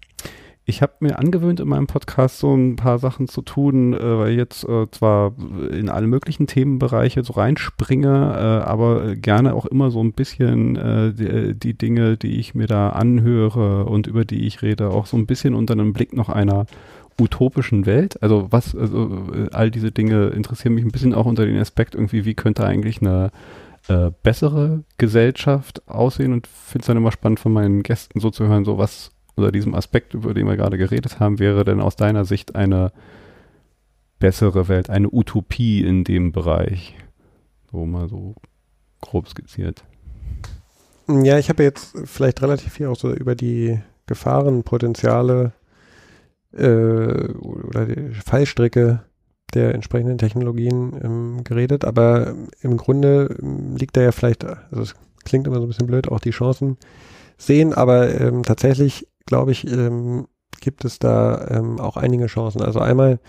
[0.66, 4.30] ich habe mir angewöhnt, in meinem Podcast so ein paar Sachen zu tun, äh, weil
[4.30, 5.34] ich jetzt äh, zwar
[5.70, 11.12] in alle möglichen Themenbereiche so reinspringe, äh, aber gerne auch immer so ein bisschen äh,
[11.12, 15.18] die, die, Dinge, die ich mir da anhöre und über die ich rede, auch so
[15.18, 16.66] ein bisschen unter einem Blick noch einer
[17.20, 18.22] utopischen Welt?
[18.22, 21.94] Also was, also äh, all diese Dinge interessieren mich ein bisschen auch unter den Aspekt
[21.94, 23.30] irgendwie, wie könnte eigentlich eine
[23.88, 28.46] äh, bessere Gesellschaft aussehen und finde es dann immer spannend von meinen Gästen so zu
[28.46, 31.96] hören, so was unter diesem Aspekt, über den wir gerade geredet haben, wäre denn aus
[31.96, 32.92] deiner Sicht eine
[34.18, 36.96] bessere Welt, eine Utopie in dem Bereich?
[37.70, 38.34] So mal so
[39.00, 39.84] grob skizziert.
[41.08, 45.52] Ja, ich habe jetzt vielleicht relativ viel auch so über die Gefahrenpotenziale
[46.52, 49.02] äh, oder die Fallstricke
[49.52, 54.94] der entsprechenden Technologien ähm, geredet, aber im Grunde ähm, liegt da ja vielleicht, also es
[55.24, 56.76] klingt immer so ein bisschen blöd, auch die Chancen
[57.36, 60.26] sehen, aber ähm, tatsächlich glaube ich, ähm,
[60.60, 62.62] gibt es da ähm, auch einige Chancen.
[62.62, 63.20] Also einmal,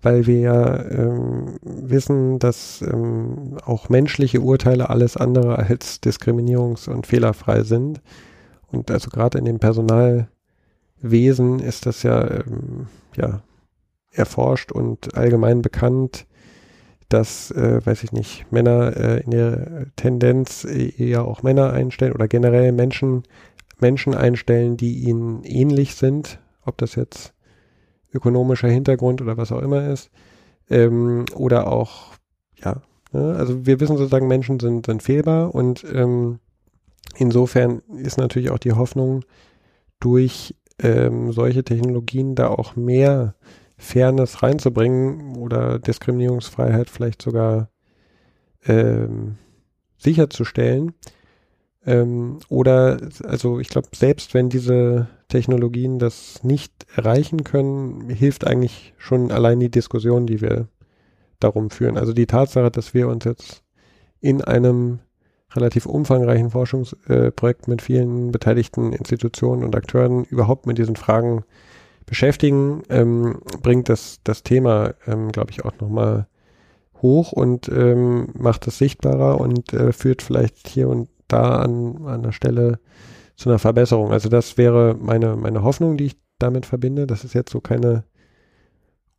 [0.00, 7.06] weil wir ja ähm, wissen, dass ähm, auch menschliche Urteile alles andere als diskriminierungs- und
[7.06, 8.00] fehlerfrei sind.
[8.70, 10.28] Und also gerade in dem Personalwesen
[11.60, 13.42] ist das ja, ähm, ja
[14.10, 16.26] erforscht und allgemein bekannt,
[17.08, 22.26] dass, äh, weiß ich nicht, Männer äh, in der Tendenz eher auch Männer einstellen oder
[22.26, 23.24] generell Menschen
[23.82, 27.34] Menschen einstellen, die ihnen ähnlich sind, ob das jetzt
[28.14, 30.10] ökonomischer Hintergrund oder was auch immer ist,
[30.70, 32.14] ähm, oder auch,
[32.56, 32.80] ja,
[33.12, 33.36] ne?
[33.36, 36.38] also wir wissen sozusagen, Menschen sind, sind fehlbar und ähm,
[37.16, 39.24] insofern ist natürlich auch die Hoffnung,
[40.00, 43.34] durch ähm, solche Technologien da auch mehr
[43.76, 47.68] Fairness reinzubringen oder Diskriminierungsfreiheit vielleicht sogar
[48.66, 49.36] ähm,
[49.98, 50.92] sicherzustellen.
[51.84, 58.94] Ähm, oder, also ich glaube, selbst wenn diese Technologien das nicht erreichen können, hilft eigentlich
[58.98, 60.68] schon allein die Diskussion, die wir
[61.40, 61.98] darum führen.
[61.98, 63.62] Also die Tatsache, dass wir uns jetzt
[64.20, 65.00] in einem
[65.54, 71.44] relativ umfangreichen Forschungsprojekt äh, mit vielen beteiligten Institutionen und Akteuren überhaupt mit diesen Fragen
[72.06, 76.26] beschäftigen, ähm, bringt das, das Thema, ähm, glaube ich, auch nochmal
[77.00, 82.22] hoch und ähm, macht es sichtbarer und äh, führt vielleicht hier und da an, an
[82.22, 82.78] der Stelle
[83.36, 84.12] zu einer Verbesserung.
[84.12, 87.06] Also das wäre meine, meine Hoffnung, die ich damit verbinde.
[87.06, 88.04] Das ist jetzt so keine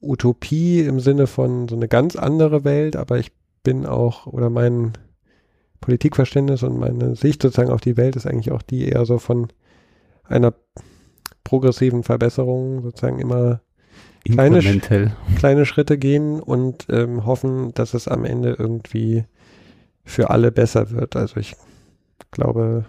[0.01, 3.31] Utopie im Sinne von so eine ganz andere Welt, aber ich
[3.63, 4.93] bin auch, oder mein
[5.79, 9.47] Politikverständnis und meine Sicht sozusagen auf die Welt ist eigentlich auch die eher so von
[10.23, 10.53] einer
[11.43, 13.61] progressiven Verbesserung sozusagen immer
[14.25, 14.61] kleine,
[15.35, 19.25] kleine Schritte gehen und ähm, hoffen, dass es am Ende irgendwie
[20.05, 21.15] für alle besser wird.
[21.15, 21.55] Also ich
[22.31, 22.85] glaube,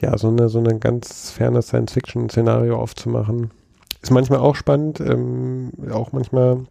[0.00, 3.50] ja, so eine, so eine ganz ferne Science-Fiction-Szenario aufzumachen,
[4.02, 6.64] ist manchmal auch spannend, ähm, auch manchmal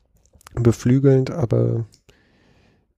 [0.55, 1.85] beflügelnd, aber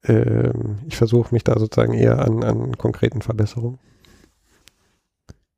[0.04, 3.80] ähm, ich versuche mich da sozusagen eher an, an konkreten Verbesserungen.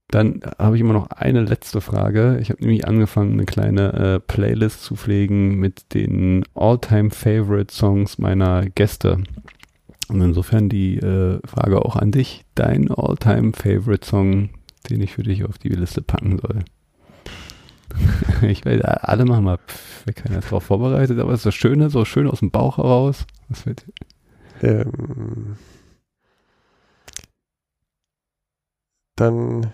[0.09, 2.37] Dann habe ich immer noch eine letzte Frage.
[2.39, 9.23] Ich habe nämlich angefangen, eine kleine äh, Playlist zu pflegen mit den All-Time-Favorite-Songs meiner Gäste.
[10.09, 14.49] Und insofern die äh, Frage auch an dich, dein All-Time-Favorite-Song,
[14.89, 16.65] den ich für dich auf die Liste packen soll.
[18.41, 19.59] ich werde alle machen mal,
[20.05, 22.77] wer keiner ist darauf vorbereitet, aber es ist das Schöne, so schön aus dem Bauch
[22.77, 23.25] heraus.
[23.49, 23.75] Was dir?
[24.61, 25.57] Ähm,
[29.15, 29.71] dann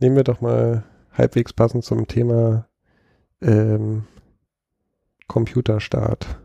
[0.00, 2.68] nehmen wir doch mal halbwegs passend zum Thema
[3.40, 4.04] ähm,
[5.26, 6.38] Computerstart.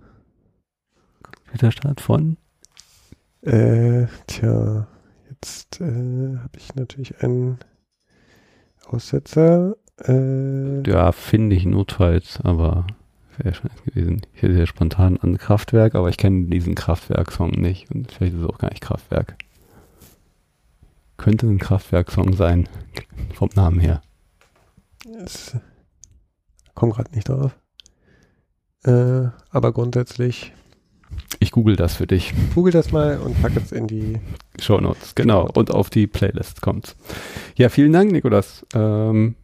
[1.24, 2.38] Computerstart von?
[3.42, 4.88] Äh, tja,
[5.30, 7.60] jetzt äh, habe ich natürlich einen
[8.86, 9.76] Aussetzer.
[10.04, 12.86] Äh, ja, finde ich notfalls, aber
[13.38, 14.22] wäre schon gewesen.
[14.34, 18.42] Ich hätte sehr spontan an Kraftwerk, aber ich kenne diesen Kraftwerk-Song nicht und vielleicht ist
[18.42, 19.38] es auch gar nicht Kraftwerk.
[21.18, 22.68] Könnte ein Kraftwerk-Song sein,
[23.34, 24.02] vom Namen her.
[25.24, 25.56] Es
[26.76, 27.58] komme gerade nicht drauf.
[28.84, 30.59] Äh, aber grundsätzlich ich
[31.60, 32.34] google das für dich.
[32.56, 34.18] Google das mal und pack es in die
[34.62, 35.14] Show Notes.
[35.14, 35.50] Genau.
[35.54, 36.96] Und auf die Playlist kommt.
[37.58, 38.66] Ja, vielen Dank, Nikolas.
[38.74, 39.36] Ähm,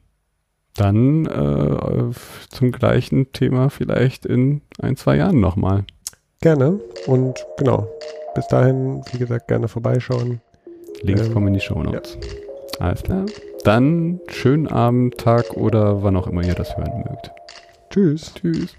[0.76, 2.14] dann äh,
[2.50, 5.84] zum gleichen Thema vielleicht in ein, zwei Jahren nochmal.
[6.40, 6.80] Gerne.
[7.06, 7.90] Und genau.
[8.34, 10.40] Bis dahin, wie gesagt, gerne vorbeischauen.
[11.02, 12.18] Links ähm, kommen in die Show Notes.
[12.80, 12.86] Ja.
[12.86, 13.26] Alles klar.
[13.66, 17.32] Dann schönen Abend, Tag oder wann auch immer ihr das hören mögt.
[17.90, 18.34] Tschüss.
[18.36, 18.78] Tschüss.